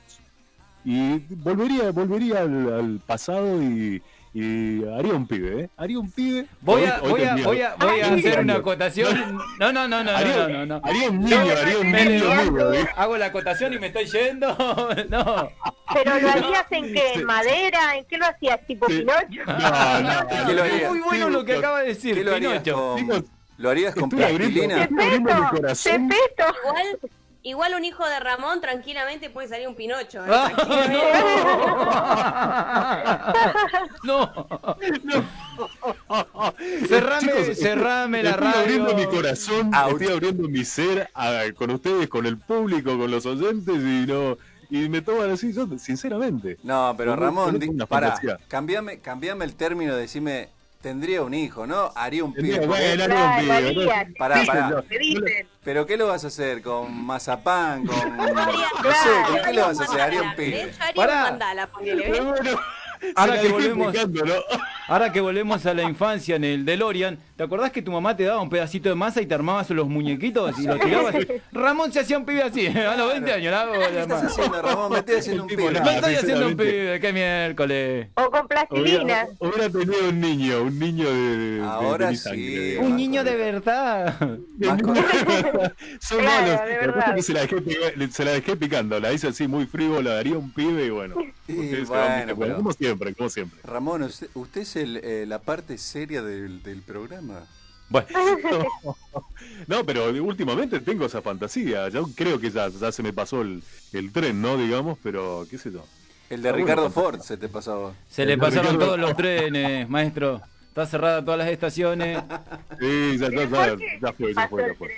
[0.85, 4.01] Y volvería, volvería al, al pasado y,
[4.33, 5.69] y haría un pibe, ¿eh?
[5.77, 6.47] Haría un pibe.
[6.61, 9.37] Voy a, hoy voy a, voy a, voy a Ay, hacer una acotación.
[9.59, 10.81] No, no, no, no, haría, no, no, no.
[10.83, 12.89] haría un niño, haría un Me niño mío, ¿eh?
[12.95, 14.55] hago la acotación y me estoy yendo.
[15.09, 15.49] No.
[15.93, 18.59] Pero lo harías en qué, en madera, ¿en qué lo hacías?
[18.65, 18.87] ¿Tipo.
[18.87, 19.43] Pinocho?
[19.45, 20.89] No, no, ¿Qué lo Es haría?
[20.89, 22.95] muy bueno lo que acaba de decir, ¿Qué lo harías Pinocho.
[22.97, 23.23] Chicos,
[23.57, 24.87] ¿Lo harías con plastilina?
[24.87, 26.43] Pepeto.
[26.63, 26.99] Igual,
[27.43, 30.23] igual un hijo de Ramón tranquilamente puede salir un Pinocho.
[30.25, 30.29] ¿eh?
[35.03, 35.23] No.
[36.87, 38.59] Cerrame, Chicos, cerrame la estoy radio.
[38.61, 43.25] abriendo mi corazón, estoy abriendo mi ser a- con ustedes, con el público, con los
[43.25, 44.37] oyentes y no
[44.69, 46.57] y me toman así, yo, sinceramente.
[46.63, 48.39] No, pero Con- Ramón, fantasía.
[48.47, 50.49] cambiame, cambiame el término, decime,
[50.81, 51.91] tendría un hijo, ¿no?
[51.95, 52.65] Haría un pibe.
[52.65, 54.13] bueno, haría un pibe.
[54.17, 54.83] Pará, Dicen, pará.
[55.63, 56.61] ¿Pero qué lo vas a hacer?
[56.63, 57.85] ¿Con mazapán?
[57.85, 58.17] ¿Con...?
[58.17, 58.33] No sé,
[58.81, 59.27] Claro.
[59.27, 60.01] ¿con qué lo vas a hacer?
[60.01, 60.61] Haría un De pibe.
[60.63, 61.55] hecho, haría Pará.
[63.15, 63.95] Ahora que volvemos-
[64.87, 68.23] ahora que volvemos a la infancia en el DeLorean, ¿te acordás que tu mamá te
[68.23, 71.13] daba un pedacito de masa y te armabas los muñequitos y los tirabas?
[71.51, 73.51] Ramón se hacía un pibe así, a los 20 años.
[73.51, 74.91] la ¿Qué estás haciendo, Ramón?
[74.93, 75.71] Me estoy haciendo un pibe.
[75.71, 78.07] Me estoy haciendo un pibe, qué miércoles.
[78.15, 79.01] O con plastilina.
[79.03, 82.21] Hubiera, hubiera tenido un niño, un niño de, Ahora de sí.
[82.23, 84.17] sangre, Un niño de verdad.
[85.99, 86.65] Son Claro, malos.
[86.65, 87.17] de verdad.
[87.17, 90.85] se la, dejé, se la dejé picando, la hice así muy frívola, daría un pibe
[90.85, 91.15] y bueno.
[91.47, 93.59] Y bueno, como siempre, como siempre.
[93.63, 97.32] Ramón, usted, usted es el, eh, la parte seria del, del programa.
[97.89, 98.07] Bueno,
[99.67, 101.89] No, pero últimamente tengo esa fantasía.
[101.89, 103.61] Yo creo que ya, ya se me pasó el,
[103.91, 104.57] el tren, ¿no?
[104.57, 105.85] Digamos, pero qué sé yo.
[106.29, 106.89] El de Ricardo.
[106.89, 110.41] Ford se te pasó se le pasaron Ricardo- todos los trenes, maestro.
[110.69, 112.23] Está cerrada todas las estaciones.
[112.79, 114.89] Sí, ya, ya, ya, ¿por qué ya fue, ya fue, ya el fue.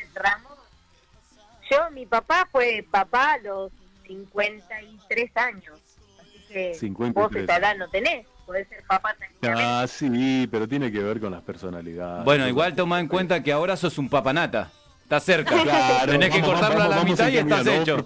[1.70, 3.72] Yo, mi papá fue papá a los
[4.08, 5.80] 53 años.
[6.20, 7.14] Así que 53.
[7.14, 8.26] vos esa edad no tenés.
[8.46, 9.64] Podés ser papá tranquilamente.
[9.66, 12.24] Ah, sí, pero tiene que ver con las personalidades.
[12.24, 14.72] Bueno, igual toma en cuenta que ahora sos un papanata.
[15.04, 15.56] Está cerca.
[15.64, 17.98] Claro, Tenés que vamos, cortarlo vamos, a la vamos mitad y estás hecho.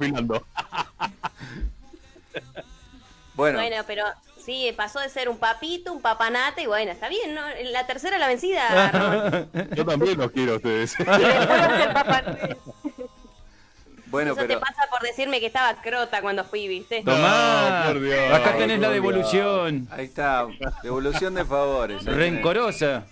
[3.36, 4.04] Bueno, Bueno, pero
[4.44, 7.42] sí, pasó de ser un papito, un papanata y bueno, está bien, ¿no?
[7.72, 9.48] La tercera la vencida.
[9.76, 10.94] Yo también los quiero a ustedes.
[14.10, 17.04] Bueno, Eso pero te pasa por decirme que estaba crota cuando fui, ¿viste?
[17.04, 17.84] Tomá.
[17.88, 19.88] No, por Dios, Acá tenés la devolución.
[19.92, 20.48] ahí está,
[20.84, 22.04] devolución de favores.
[22.04, 22.18] tenés.
[22.18, 23.06] Rencorosa.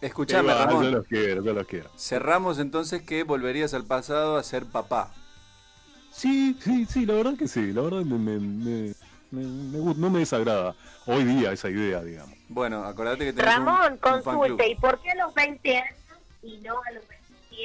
[0.00, 0.90] Escuchame, Qué va, Yo Ramón.
[0.92, 1.90] los quiero, yo los quiero.
[1.98, 5.12] Cerramos entonces que volverías al pasado a ser papá.
[6.10, 7.72] Sí, sí, sí, la verdad que sí.
[7.72, 8.94] La verdad me, me, me-
[9.30, 10.74] me- no me desagrada
[11.06, 12.34] hoy día esa idea, digamos.
[12.48, 14.24] Bueno, acordate que tenés un- Ramón, un fan club.
[14.24, 14.68] consulte.
[14.70, 15.98] ¿Y por qué a los 20 años
[16.42, 17.04] y no a los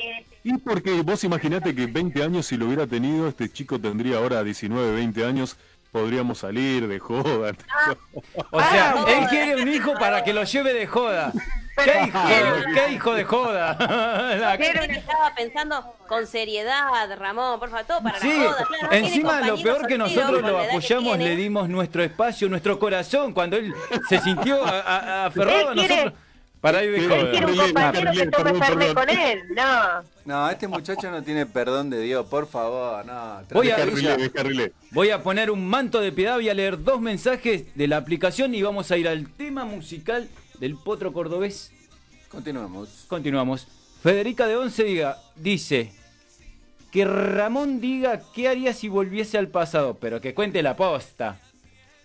[0.01, 0.37] 27?
[0.43, 4.43] Y porque vos imaginate que 20 años, si lo hubiera tenido, este chico tendría ahora
[4.43, 5.57] 19, 20 años,
[5.91, 7.53] podríamos salir de joda.
[8.51, 11.31] O sea, Ah, él quiere un hijo para que lo lleve de joda.
[11.83, 12.19] ¿Qué hijo,
[12.73, 13.75] qué hijo de joda?
[14.39, 16.83] La- que estaba pensando con seriedad,
[17.17, 18.65] Ramón, por favor, todo para Sí, la joda.
[18.65, 23.57] claro, encima lo peor que nosotros lo apoyamos, le dimos nuestro espacio, nuestro corazón, cuando
[23.57, 23.73] él
[24.07, 26.13] se sintió a- a- aferrado a Él quiere- nosotros.
[26.65, 29.39] Para Él quiere un compañero que tome fernet con él.
[29.55, 30.03] No.
[30.25, 33.41] No, este muchacho no tiene perdón de Dios, por favor, no.
[33.51, 34.17] Voy a- Tranquila.
[34.17, 34.73] Descarrilé, descarrilé.
[34.89, 38.55] Voy a poner un manto de piedad, voy a leer dos mensajes de la aplicación
[38.55, 40.27] y vamos a ir al tema musical
[40.59, 41.71] del potro cordobés.
[42.29, 43.05] Continuamos.
[43.07, 43.67] Continuamos.
[44.01, 45.93] Federica de Once diga, dice
[46.91, 51.37] que Ramón diga qué haría si volviese al pasado, pero que cuente la posta.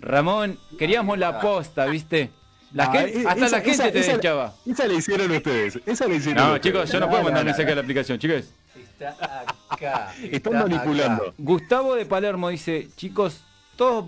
[0.00, 2.28] Ramón, queríamos la posta, ¿viste?
[2.72, 4.54] La Ah, gente- eh, hasta esa- la gente esa- te esa- hinchaba.
[4.66, 5.78] Esa la hicieron ustedes.
[5.86, 6.62] Esa la hicieron No, ustedes.
[6.74, 8.44] chicos, yo no puedo mandar mensaje a la aplicación, chicos.
[8.76, 10.14] Está acá.
[10.30, 11.34] Están manipulando.
[11.38, 13.42] Gustavo de Palermo dice, chicos,
[13.76, 14.04] todos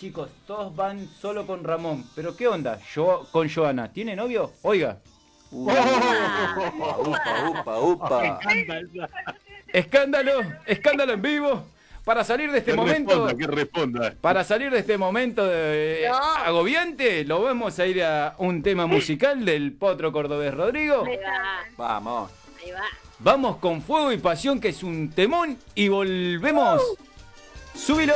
[0.00, 2.78] chicos, todos van solo con Ramón, pero ¿qué onda?
[2.94, 4.52] Yo con Joana, ¿tiene novio?
[4.62, 4.98] Oiga,
[5.52, 5.78] Upa,
[7.46, 8.40] upa, upa.
[9.72, 11.64] escándalo, escándalo en vivo
[12.04, 13.10] para salir de este Que momento.
[13.26, 14.14] responda, que responda.
[14.20, 16.16] Para salir de este momento de- No.
[16.16, 21.04] agobiante, lo vamos a ir a un tema musical del potro cordobés Rodrigo.
[21.06, 22.30] Ahí va, Vamos.
[22.62, 22.82] ahí va.
[23.20, 26.82] Vamos con Fuego y Pasión, que es un temón, y volvemos.
[27.74, 28.14] ¡Súbilo!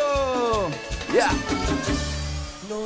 [1.14, 1.30] Ya.
[2.68, 2.80] No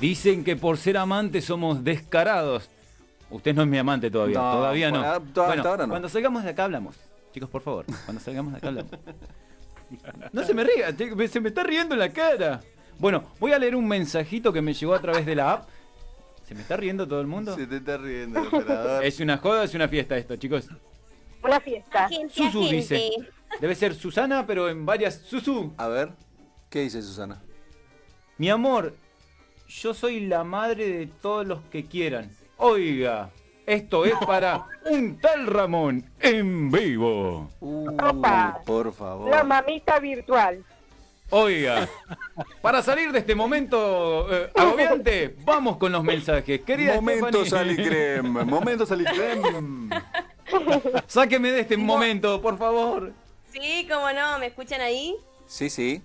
[0.00, 2.68] Dicen que por ser amantes somos descarados.
[3.30, 4.98] Usted no es mi amante todavía, No, todavía no.
[5.00, 5.90] bueno, hasta Bueno, ahora no.
[5.92, 6.96] cuando salgamos de acá hablamos.
[7.32, 8.92] Chicos, por favor, cuando salgamos de acá hablamos.
[10.32, 10.94] No se me ría,
[11.28, 12.60] se me está riendo en la cara.
[13.00, 15.68] Bueno, voy a leer un mensajito que me llegó a través de la app.
[16.46, 17.56] ¿Se me está riendo todo el mundo?
[17.56, 19.04] Se te está riendo operador.
[19.04, 20.68] ¿Es una joda o es una fiesta esto, chicos?
[21.42, 22.08] Una fiesta.
[22.28, 23.10] Susu dice.
[23.60, 25.14] Debe ser Susana, pero en varias.
[25.26, 26.10] Susu, A ver,
[26.68, 27.42] ¿qué dice Susana?
[28.38, 28.94] mi amor,
[29.70, 32.30] yo soy la madre de todos los que quieran.
[32.56, 33.30] Oiga,
[33.66, 37.50] esto es para un tal Ramón en vivo.
[37.60, 38.60] Uh, Opa.
[38.66, 39.30] por favor.
[39.30, 40.64] La mamita virtual.
[41.32, 41.88] Oiga,
[42.60, 46.62] para salir de este momento eh, agobiante, vamos con los mensajes.
[46.62, 49.88] Querida Momento Salicrem, momento Salicrem.
[51.06, 53.12] sáqueme de este momento, por favor.
[53.52, 55.14] Sí, cómo no, ¿me escuchan ahí?
[55.46, 56.02] Sí, sí.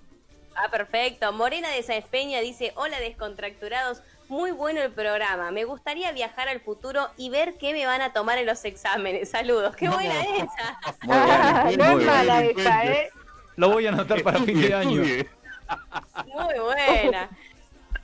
[0.58, 1.32] Ah, perfecto.
[1.32, 5.50] Morena de Sáenz Peña dice, hola descontracturados, muy bueno el programa.
[5.50, 9.30] Me gustaría viajar al futuro y ver qué me van a tomar en los exámenes.
[9.30, 9.76] Saludos.
[9.76, 10.78] Qué buena esa.
[11.02, 11.78] Muy Ah, bien.
[11.78, 12.84] no es mala esa.
[12.86, 13.10] ¿eh?
[13.56, 15.02] Lo voy a anotar para fin de año.
[15.02, 15.28] Estudie.
[16.26, 17.28] Muy buena.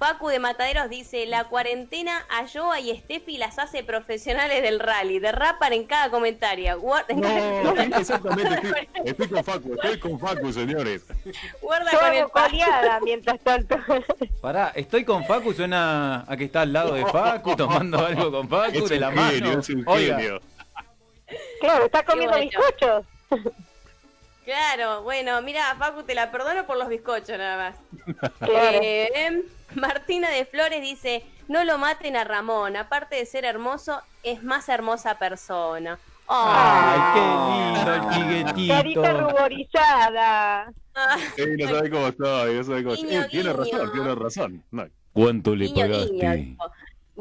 [0.02, 5.20] Facu de Mataderos dice, la cuarentena a Joa y Steffi las hace profesionales del rally.
[5.20, 6.80] Derrapan en cada comentario.
[6.80, 11.06] Guarda, No, exactamente, estoy, estoy con Facu, estoy con Facu, señores.
[11.60, 13.76] guarda con el coleada mientras tanto.
[14.40, 18.48] Pará, estoy con Facu, suena a que está al lado de Facu, tomando algo con
[18.48, 19.30] Facu, Es de la un mano.
[19.30, 20.40] genio, es un Oiga, genio.
[21.60, 23.06] claro, está comiendo bizcochos.
[24.44, 27.76] Claro, bueno, mira, Facu, te la perdono por los bizcochos nada más.
[28.38, 28.78] Claro.
[28.82, 34.42] Eh, Martina de Flores dice, no lo maten a Ramón, aparte de ser hermoso, es
[34.42, 35.98] más hermosa persona.
[36.28, 37.12] Ay, Ah.
[37.14, 37.20] qué
[37.80, 39.20] lindo el Carita chiquitito.
[39.30, 40.72] ruborizada.
[41.36, 43.08] Sí, no sabe cómo estoy, no sabe cómo estoy.
[43.08, 43.52] Tiene guiño.
[43.54, 44.64] razón, tiene razón.
[44.70, 46.56] No, ¿Cuánto le Guiño, pagaste?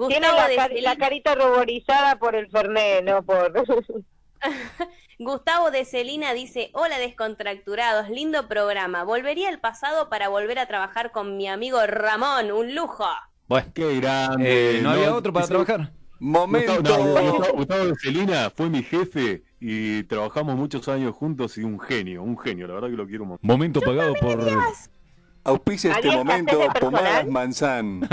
[0.10, 3.54] Tiene la, de, la carita ruborizada por el Fernet, no por...
[5.24, 9.04] Gustavo de Celina dice, hola descontracturados, lindo programa.
[9.04, 13.06] Volvería al pasado para volver a trabajar con mi amigo Ramón, un lujo.
[13.48, 14.78] Bueno, Qué grande.
[14.78, 15.92] eh, ¿no había otro para trabajar?
[16.20, 16.74] Momento.
[16.78, 21.64] Gustavo, no, Gustavo, Gustavo de Celina fue mi jefe y trabajamos muchos años juntos y
[21.64, 23.48] un genio, un genio, la verdad que lo quiero montón.
[23.48, 24.40] Momento pagado por...
[25.44, 27.28] Auspicia este ¿Había momento Pomadas?
[27.28, 28.02] Manzán.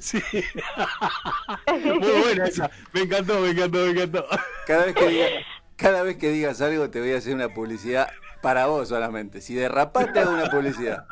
[0.00, 0.22] Sí.
[1.84, 2.70] Muy buena esa.
[2.92, 4.26] Me encantó, me encantó, me encantó.
[4.66, 5.28] Cada vez que diga-
[5.76, 8.08] cada vez que digas algo te voy a hacer una publicidad
[8.42, 9.40] para vos solamente.
[9.40, 11.04] Si derrapaste hago una publicidad.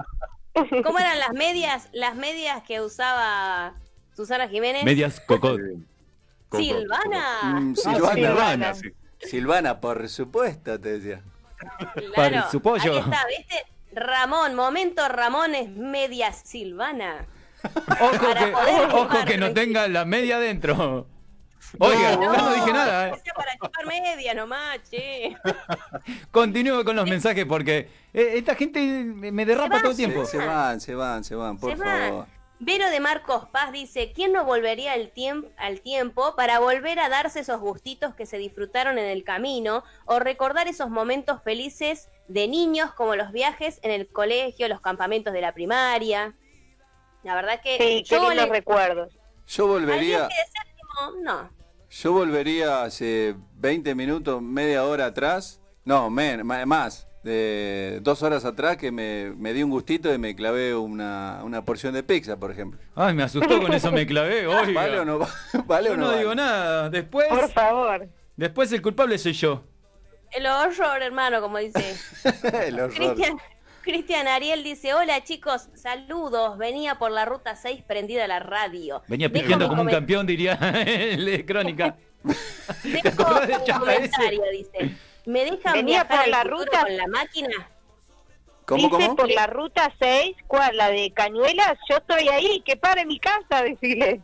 [0.85, 1.89] ¿Cómo eran las medias?
[1.93, 3.75] Las medias que usaba
[4.17, 4.85] Susana Jiménez.
[4.85, 5.61] Medias cocot.
[6.53, 7.41] Silvana.
[7.61, 7.91] Mm, Coco.
[7.93, 8.15] Silvana.
[8.15, 8.89] Silvana, sí.
[9.19, 11.23] Silvana, por supuesto, te decía.
[12.15, 12.93] Para su pollo.
[12.95, 13.67] Ahí está, ¿viste?
[13.93, 17.27] Ramón, momento Ramón es medias Silvana.
[18.01, 18.47] Ojo Para
[19.25, 21.07] que, ojo no tenga la media dentro.
[21.79, 23.13] Oiga, no dije nada, ¿eh?
[23.35, 25.37] para chupar media nomás, che.
[26.31, 30.25] Continúo con los mensajes porque eh, esta gente me derrapa todo el tiempo.
[30.25, 32.27] Se, se van, se van, se van, por Se favor.
[32.61, 37.09] Vero de Marcos Paz dice, ¿quién no volvería al, tiemp- al tiempo para volver a
[37.09, 42.47] darse esos gustitos que se disfrutaron en el camino o recordar esos momentos felices de
[42.49, 46.35] niños como los viajes en el colegio, los campamentos de la primaria?
[47.23, 49.19] La verdad que Sí, qué yo lindos le- recuerdos.
[49.47, 51.51] Yo volvería, de séptimo, no.
[51.91, 55.61] yo volvería hace 20 minutos, media hora atrás.
[55.85, 57.07] No, men- más.
[57.25, 61.65] De dos horas atrás que me, me di un gustito y me clavé una, una
[61.65, 62.79] porción de pizza, por ejemplo.
[62.95, 64.47] Ay, me asustó con eso, me clavé.
[64.47, 64.73] Oiga.
[64.73, 65.19] ¿Vale o no?
[65.21, 65.29] va-
[65.65, 66.09] ¿Vale Yo o no, no?
[66.09, 66.19] vale?
[66.21, 66.91] digo nada.
[66.91, 68.09] Después, Por favor.
[68.37, 69.65] después el culpable soy yo.
[70.33, 71.97] El horror, hermano, como dice.
[72.67, 72.95] El horror.
[72.95, 73.39] Cristian,
[73.83, 79.03] Cristian Ariel dice, hola chicos, saludos, venía por la ruta 6 prendida la radio.
[79.09, 80.55] Venía mi como un campeón, diría
[80.87, 81.97] el de Crónica.
[82.83, 84.97] Dejo un comentario, dice.
[85.27, 87.71] ¿Me dejan Venía viajar por al la ruta- con la máquina?
[88.67, 89.17] ¿Cómo, Dice cómo?
[89.17, 90.77] por la ruta 6, ¿cuál?
[90.77, 94.21] La de Cañuelas, yo estoy ahí, que pare mi casa, decirle.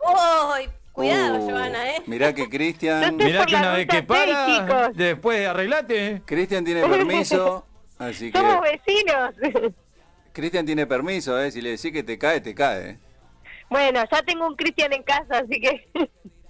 [0.00, 0.68] ¡Uy!
[0.92, 2.02] Cuidado, Uh, ¿eh?
[2.06, 3.16] Mirá que Cristian...
[3.16, 6.22] Mirá que una vez que para, después arreglate.
[6.26, 7.66] Cristian tiene permiso,
[7.98, 9.34] así Somos vecinos.
[10.32, 11.50] Cristian tiene permiso, ¿eh?
[11.50, 12.98] Si le decís que te cae, te cae.
[13.70, 15.88] bueno, ya tengo un Cristian en casa, así que...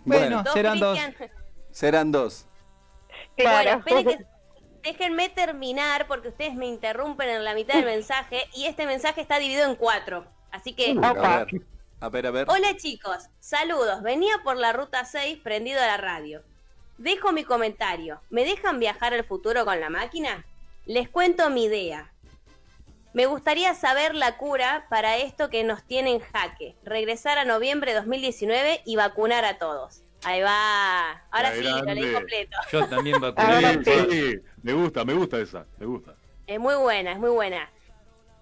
[0.04, 0.98] Bueno, Dos serán dos.
[0.98, 1.30] Cristian.
[1.70, 2.46] Serán dos.
[3.36, 3.82] Claro.
[3.84, 4.26] Bueno, esperen que-
[4.82, 9.38] déjenme terminar porque ustedes me interrumpen en la mitad del mensaje y este mensaje está
[9.38, 10.26] dividido en cuatro.
[10.50, 11.48] Así que, A ver,
[12.00, 12.46] a ver, a ver.
[12.50, 16.42] hola chicos, saludos, venía por la ruta 6 prendido a la radio.
[16.98, 20.44] Dejo mi comentario, ¿me dejan viajar al futuro con la máquina?
[20.84, 22.12] Les cuento mi idea.
[23.14, 26.76] Me gustaría saber la cura para esto que nos tiene en jaque.
[26.82, 30.01] Regresar a noviembre de 2019 y vacunar a todos.
[30.24, 31.10] Ahí va.
[31.30, 32.12] Ahora La sí, lo leí grande.
[32.12, 32.56] completo.
[32.70, 33.84] Yo también vacuné.
[33.84, 36.14] Sí, sí, me gusta, me gusta esa, me gusta.
[36.46, 37.70] Es muy buena, es muy buena.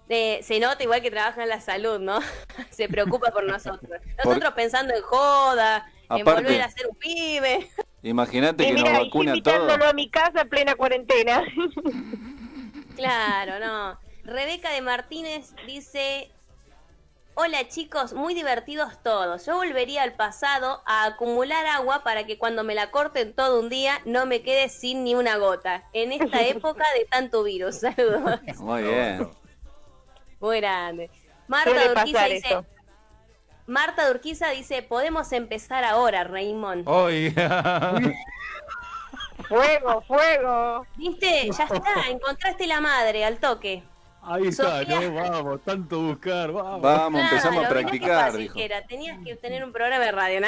[0.09, 2.19] Eh, se nota igual que trabaja en la salud, ¿no?
[2.69, 3.99] se preocupa por nosotros.
[4.23, 7.69] Nosotros pensando en joda, en volver a ser un pibe.
[8.03, 9.37] Imagínate que nos mira, y vacuna todo.
[9.37, 11.43] invitándolo a mi casa en plena cuarentena.
[12.95, 13.99] Claro, no.
[14.23, 16.31] Rebeca de Martínez dice,
[17.35, 19.45] hola chicos, muy divertidos todos.
[19.45, 23.69] Yo volvería al pasado a acumular agua para que cuando me la corten todo un
[23.69, 25.83] día no me quede sin ni una gota.
[25.93, 27.75] En esta época de tanto virus.
[27.79, 28.39] Saludos.
[28.59, 29.29] Muy bien.
[30.39, 31.09] Muy grande.
[31.47, 32.65] Marta Suele de Urquiza pasar dice.
[33.67, 36.85] Marta de Urquiza dice, podemos empezar ahora, Raymond.
[39.47, 40.85] Fuego, fuego.
[40.95, 41.49] ¿Viste?
[41.51, 43.83] Ya está, encontraste la madre al toque.
[44.23, 44.99] Ahí está, Sofía.
[45.09, 45.13] ¿no?
[45.15, 46.81] Vamos, tanto buscar, vamos.
[46.81, 48.53] Vamos, empezamos a Claro, practicar, fácil dijo.
[48.55, 48.85] que era.
[48.85, 50.47] Tenías que tener un programa de radio, ¿no?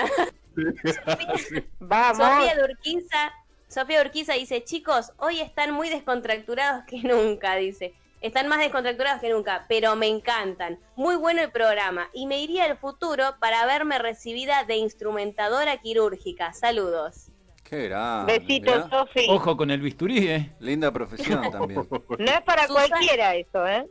[1.79, 2.17] Vamos.
[2.17, 3.31] Sofía de Urquiza,
[3.67, 7.93] Sofía de Urquiza dice, chicos, hoy están muy descontracturados que nunca, dice.
[8.21, 10.79] Están más descontracturados que nunca, pero me encantan.
[10.95, 12.09] Muy bueno el programa.
[12.13, 16.53] Y me iría al futuro para verme recibida de instrumentadora quirúrgica.
[16.53, 17.31] Saludos.
[17.73, 18.39] Qué grande.
[18.39, 18.89] Besitos.
[18.89, 19.25] Sofi.
[19.29, 20.51] Ojo con el bisturí, ¿eh?
[20.59, 21.87] Linda profesión también.
[21.89, 23.87] No es para Susana- cualquiera eso, ¿eh?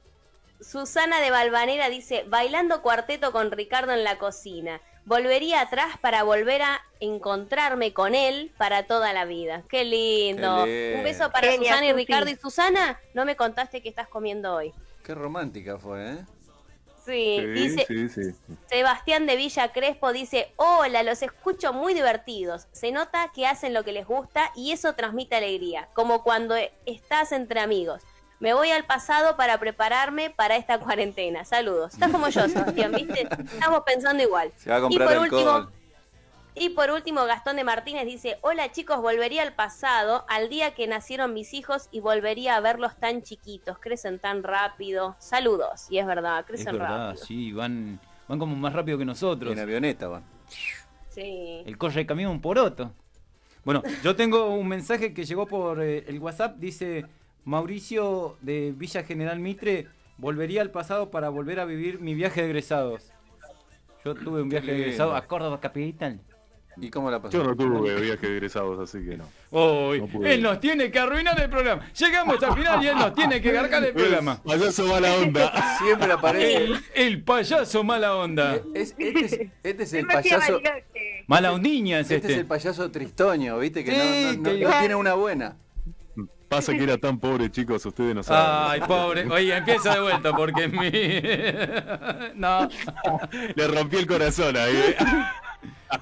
[0.60, 4.80] Susana de Valvanera dice, bailando cuarteto con Ricardo en la cocina.
[5.04, 9.64] Volvería atrás para volver a encontrarme con él para toda la vida.
[9.68, 10.64] Qué lindo.
[10.64, 10.98] Qué lindo.
[10.98, 11.92] Un beso para Genia, Susana y.
[11.92, 12.30] Ricardo.
[12.30, 14.72] Y Susana, no me contaste qué estás comiendo hoy.
[15.02, 16.18] Qué romántica fue, ¿eh?
[17.04, 18.34] Sí, Sí, dice sí, sí.
[18.66, 22.68] Sebastián de Villa Crespo dice, hola, los escucho muy divertidos.
[22.72, 26.54] Se nota que hacen lo que les gusta y eso transmite alegría, como cuando
[26.86, 28.02] estás entre amigos.
[28.38, 31.44] Me voy al pasado para prepararme para esta cuarentena.
[31.44, 31.94] Saludos.
[31.94, 33.28] Estás como yo, Sebastián, ¿viste?
[33.52, 34.52] Estamos pensando igual.
[34.56, 35.60] Se va a y comprar por alcohol.
[35.60, 35.81] último,
[36.54, 40.86] y por último, Gastón de Martínez dice, hola chicos, volvería al pasado, al día que
[40.86, 45.16] nacieron mis hijos y volvería a verlos tan chiquitos, crecen tan rápido.
[45.18, 45.86] Saludos.
[45.90, 47.24] Y es verdad, Es crecen verdad, rápido.
[47.24, 49.52] sí, van, van como más rápido que nosotros.
[49.52, 50.24] En avioneta van.
[51.08, 51.62] Sí.
[51.64, 52.92] El corre de camión poroto.
[53.64, 56.56] Bueno, yo tengo un mensaje que llegó por eh, el WhatsApp.
[56.58, 57.06] Dice
[57.44, 59.88] Mauricio de Villa General Mitre,
[60.18, 63.10] volvería al pasado para volver a vivir mi viaje de egresados.
[64.04, 66.20] Yo tuve un viaje de egresado a Córdoba Capital.
[66.80, 67.36] ¿Y cómo la pasó?
[67.36, 69.24] Yo no tuve viaje de egresados, así que no.
[69.50, 71.86] Hoy, No él nos tiene que arruinar el programa.
[71.92, 74.42] Llegamos al final y él nos tiene que garcar el programa.
[74.42, 75.78] Payaso mala onda.
[75.78, 76.56] Siempre aparece.
[76.64, 78.56] El, el payaso mala onda.
[78.74, 80.60] Es- este, es, este es el payaso.
[81.26, 82.40] Mala ondiña es Este es este.
[82.40, 83.84] el payaso tristoño, ¿viste?
[83.84, 85.56] Que Sí, no, no- no- que- no tiene una buena.
[86.48, 88.82] Pasa que era tan pobre, chicos, ustedes no saben.
[88.82, 89.26] Ay, pobre.
[89.26, 90.90] Oye, empieza de vuelta porque mi.
[92.34, 92.68] No.
[93.54, 94.94] Le rompí el corazón ahí.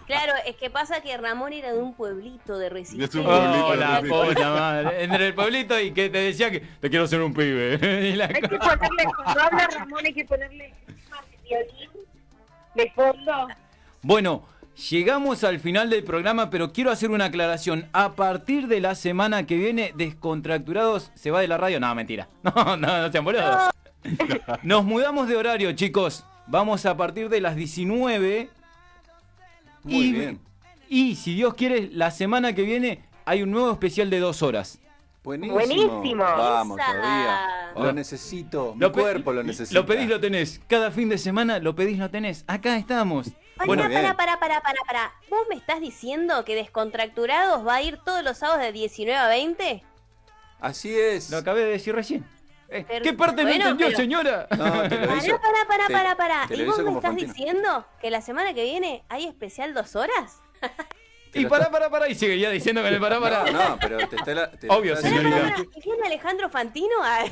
[0.06, 3.20] Claro, es que pasa que Ramón era de un pueblito de Es resistencia.
[3.20, 5.04] un pueblito Oh, la puta madre.
[5.04, 7.74] Entre el pueblito y que te decía que te quiero ser un pibe.
[8.10, 10.74] Y la Hay que ponerle, cuando habla Ramón, hay que ponerle
[11.48, 11.90] violín
[12.74, 13.48] de fondo.
[14.02, 14.44] Bueno,
[14.90, 17.88] llegamos al final del programa, pero quiero hacer una aclaración.
[17.92, 21.80] A partir de la semana que viene, Descontracturados se va de la radio.
[21.80, 22.28] No, mentira.
[22.42, 23.70] No, no, no sean boludos.
[24.62, 26.24] Nos mudamos de horario, chicos.
[26.46, 28.48] Vamos a partir de las 19.
[29.82, 30.40] Muy y, bien.
[30.88, 34.78] Y si Dios quiere, la semana que viene hay un nuevo especial de dos horas.
[35.22, 35.54] Buenísimo.
[35.54, 36.24] Buenísimo.
[36.24, 36.92] Vamos Esa.
[36.92, 37.72] todavía.
[37.76, 38.74] Lo necesito.
[38.74, 39.78] Mi Lo cuerpo lo necesita.
[39.78, 40.60] Lo pedís, lo tenés.
[40.66, 42.44] Cada fin de semana lo pedís, lo tenés.
[42.46, 43.28] Acá estamos.
[43.56, 44.00] Pará, Bueno, bien.
[44.02, 45.12] pará, pará, pará, pará, pará.
[45.28, 49.28] ¿Vos me estás diciendo que Descontracturados va a ir todos los sábados de 19 a
[49.28, 49.82] 20?
[50.58, 51.30] Así es.
[51.30, 52.24] Lo acabé de decir recién.
[52.72, 54.46] Eh, ¿Qué parte bueno, no entendió, pero- señora?
[54.56, 55.40] No, te lo Pará, hizo.
[55.40, 56.44] pará, pará, te- pará, pará.
[56.46, 57.28] te ¿Y vos me estás Fantino.
[57.32, 60.40] diciendo que la semana que viene hay especial dos horas?
[61.34, 62.08] y pará, pará, pará.
[62.08, 63.50] Y seguía diciendo con el pará, pará.
[63.50, 65.36] No, no, pero te está la- te lo Obvio, está señorita.
[65.36, 65.66] pará, pará.
[65.76, 66.94] ¿Y viene Alejandro Fantino?
[67.02, 67.24] Ah,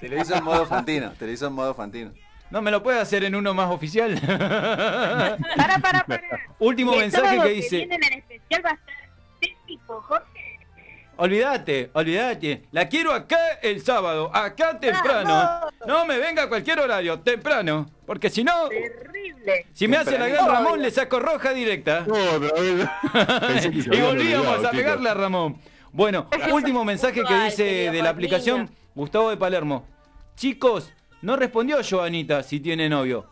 [0.00, 1.12] Te lo hizo en modo Fantino.
[1.18, 2.12] Te lo hizo en modo Fantino.
[2.50, 4.18] No me lo puede hacer en uno más oficial.
[5.56, 6.22] Para, para, para.
[6.60, 7.76] Último mensaje que dice.
[7.78, 8.94] viene en el especial va a estar
[9.40, 10.37] técnico, Jorge.
[11.20, 12.62] Olvídate, olvídate.
[12.70, 15.66] La quiero acá el sábado, acá temprano.
[15.84, 17.90] No me venga a cualquier horario, temprano.
[18.06, 19.66] Porque si no, Terrible.
[19.72, 20.46] si me hace la gran.
[20.46, 22.06] Ramón, le saco roja directa.
[23.66, 25.56] Y volvíamos a pegarle a Ramón.
[25.92, 28.70] Bueno, último mensaje que dice de la aplicación.
[28.94, 29.86] Gustavo de Palermo.
[30.36, 30.92] Chicos,
[31.22, 33.26] no respondió Joanita si tiene novio.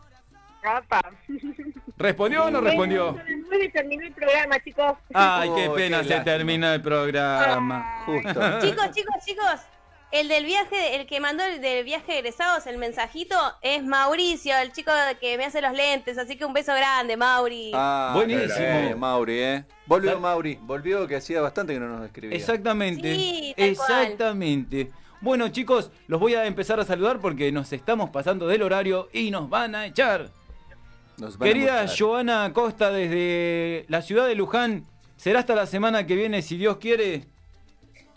[1.97, 3.17] ¿Respondió o no respondió?
[3.57, 4.93] Nueve, terminó el programa, chicos.
[5.15, 8.03] Ay, qué Oh, pena qué se termina el programa.
[8.07, 8.29] Justo.
[8.61, 9.61] chicos, chicos, chicos.
[10.13, 14.57] El del viaje, el que mandó el del viaje de egresados, el mensajito, es Mauricio,
[14.57, 16.17] el chico que me hace los lentes.
[16.17, 17.73] Así que un beso grande, Mauri.
[17.75, 18.49] Ah, Buenísimo.
[18.59, 19.65] eh, Mauri, ¿eh?
[19.85, 22.37] Volvió Mauri, volvió que hacía bastante que no nos escribía.
[22.37, 23.15] Exactamente.
[23.17, 23.91] Sí, tal cual.
[24.05, 24.91] Exactamente.
[25.21, 29.31] Bueno, chicos, los voy a empezar a saludar porque nos estamos pasando del horario y
[29.33, 30.31] nos van a echar.
[31.41, 31.87] Querida.
[31.89, 34.85] Joana Costa desde la ciudad de Luján,
[35.17, 37.25] será hasta la semana que viene, si Dios quiere.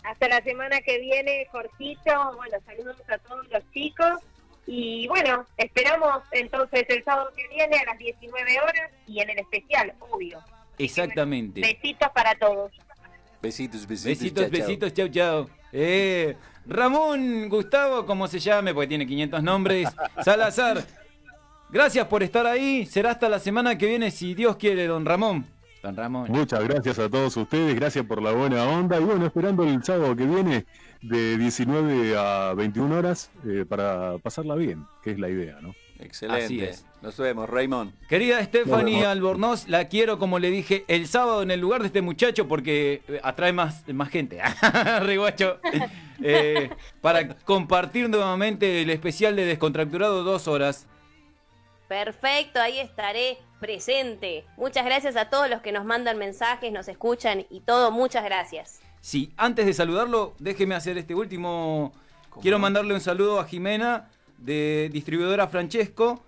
[0.02, 2.32] Hasta la semana que viene, Jorgito.
[2.36, 4.20] Bueno, saludos a todos los chicos.
[4.66, 9.38] Y bueno, esperamos entonces el sábado que viene a las 19 horas y en el
[9.38, 10.38] especial, obvio.
[10.78, 11.60] Exactamente.
[11.60, 12.72] Besitos para todos.
[13.42, 14.04] Besitos, besitos.
[14.04, 14.66] Besitos, chao, chao.
[14.66, 15.50] besitos, chau, chau.
[15.72, 16.36] Eh,
[16.66, 19.88] Ramón Gustavo, como se llame, porque tiene 500 nombres.
[20.24, 20.84] Salazar,
[21.72, 22.86] gracias por estar ahí.
[22.86, 25.46] Será hasta la semana que viene, si Dios quiere, don Ramón.
[25.82, 26.30] Don Ramón.
[26.30, 30.14] Muchas gracias a todos ustedes, gracias por la buena onda y bueno, esperando el sábado
[30.14, 30.66] que viene
[31.00, 35.74] de 19 a 21 horas eh, para pasarla bien, que es la idea, ¿no?
[35.98, 36.44] Excelente.
[36.44, 36.86] Así es.
[37.02, 37.92] Nos vemos, Raymond.
[38.08, 39.04] Querida Stephanie.
[39.04, 43.02] Albornoz, la quiero, como le dije, el sábado en el lugar de este muchacho porque
[43.08, 44.40] eh, atrae más, más gente.
[45.02, 45.58] Riguacho.
[46.22, 50.86] Eh, para compartir nuevamente el especial de Descontracturado dos horas.
[51.90, 54.44] Perfecto, ahí estaré presente.
[54.56, 57.90] Muchas gracias a todos los que nos mandan mensajes, nos escuchan y todo.
[57.90, 58.80] Muchas gracias.
[59.00, 61.92] Sí, antes de saludarlo, déjeme hacer este último.
[62.28, 66.22] ¿Cómo Quiero mandarle un saludo a Jimena de distribuidora Francesco,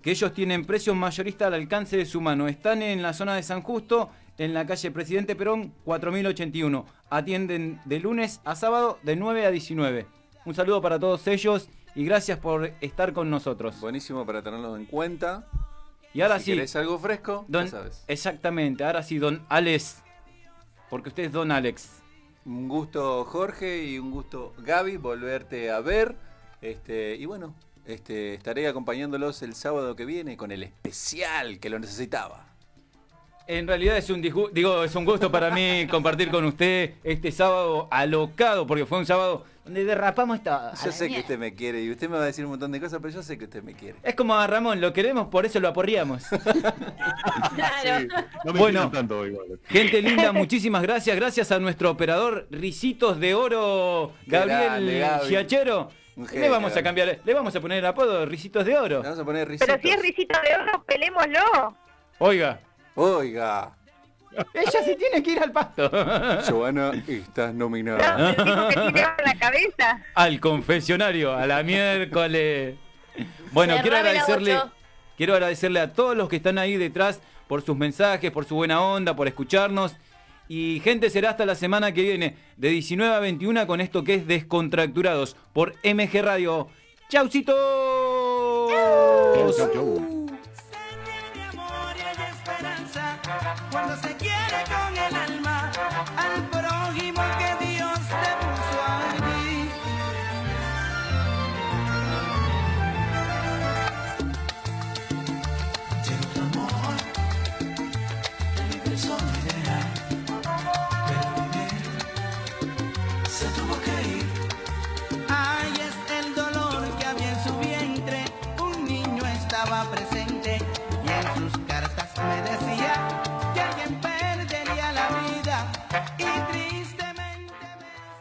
[0.00, 2.48] que ellos tienen precios mayoristas al alcance de su mano.
[2.48, 4.08] Están en la zona de San Justo,
[4.38, 6.86] en la calle Presidente Perón 4081.
[7.10, 10.06] Atienden de lunes a sábado de 9 a 19.
[10.46, 13.78] Un saludo para todos ellos y gracias por estar con nosotros.
[13.80, 15.46] Buenísimo para tenerlo en cuenta.
[16.14, 18.04] y ahora si sí, querés algo fresco, don, ya sabes.
[18.08, 20.02] exactamente, ahora sí, don Alex,
[20.90, 22.02] porque usted es don Alex.
[22.44, 26.16] Un gusto, Jorge, y un gusto, Gaby, volverte a ver.
[26.60, 27.54] Este, y bueno,
[27.86, 32.51] este, estaré acompañándolos el sábado que viene con el especial que lo necesitaba.
[33.46, 37.32] En realidad es un disgu- digo, es un gusto para mí compartir con usted este
[37.32, 40.54] sábado alocado, porque fue un sábado donde derrapamos todo.
[40.54, 42.70] a Yo sé que usted me quiere y usted me va a decir un montón
[42.72, 43.96] de cosas, pero yo sé que usted me quiere.
[44.02, 46.24] Es como a Ramón, lo queremos, por eso lo aporreamos.
[47.54, 48.06] Claro.
[48.44, 48.90] No me Bueno.
[48.90, 49.46] tanto igual.
[49.64, 51.14] Gente linda, muchísimas gracias.
[51.16, 55.28] Gracias a nuestro operador Ricitos de Oro, Gabriel Gaby.
[55.28, 55.90] Giachero.
[56.16, 58.98] Un Le vamos a cambiar, le vamos a poner el apodo Ricitos de Oro.
[59.02, 59.66] Le vamos a poner risitos.
[59.68, 61.76] Pero si es risito de oro, pelémoslo.
[62.18, 62.60] Oiga,
[62.94, 63.72] Oiga,
[64.54, 65.90] ella se tiene que ir al pasto.
[66.48, 68.32] Joana, estás nominada.
[68.32, 70.02] No, que tiene la cabeza.
[70.14, 72.76] al confesionario, a la miércoles.
[73.52, 74.58] Bueno, quiero agradecerle,
[75.16, 78.80] quiero agradecerle a todos los que están ahí detrás por sus mensajes, por su buena
[78.80, 79.96] onda, por escucharnos.
[80.48, 84.14] Y gente, será hasta la semana que viene, de 19 a 21, con esto que
[84.14, 86.68] es Descontracturados, por MG Radio.
[87.08, 87.52] ¡Chaucito!
[89.34, 90.11] Chau, chau, chau.
[93.70, 94.21] Cuando se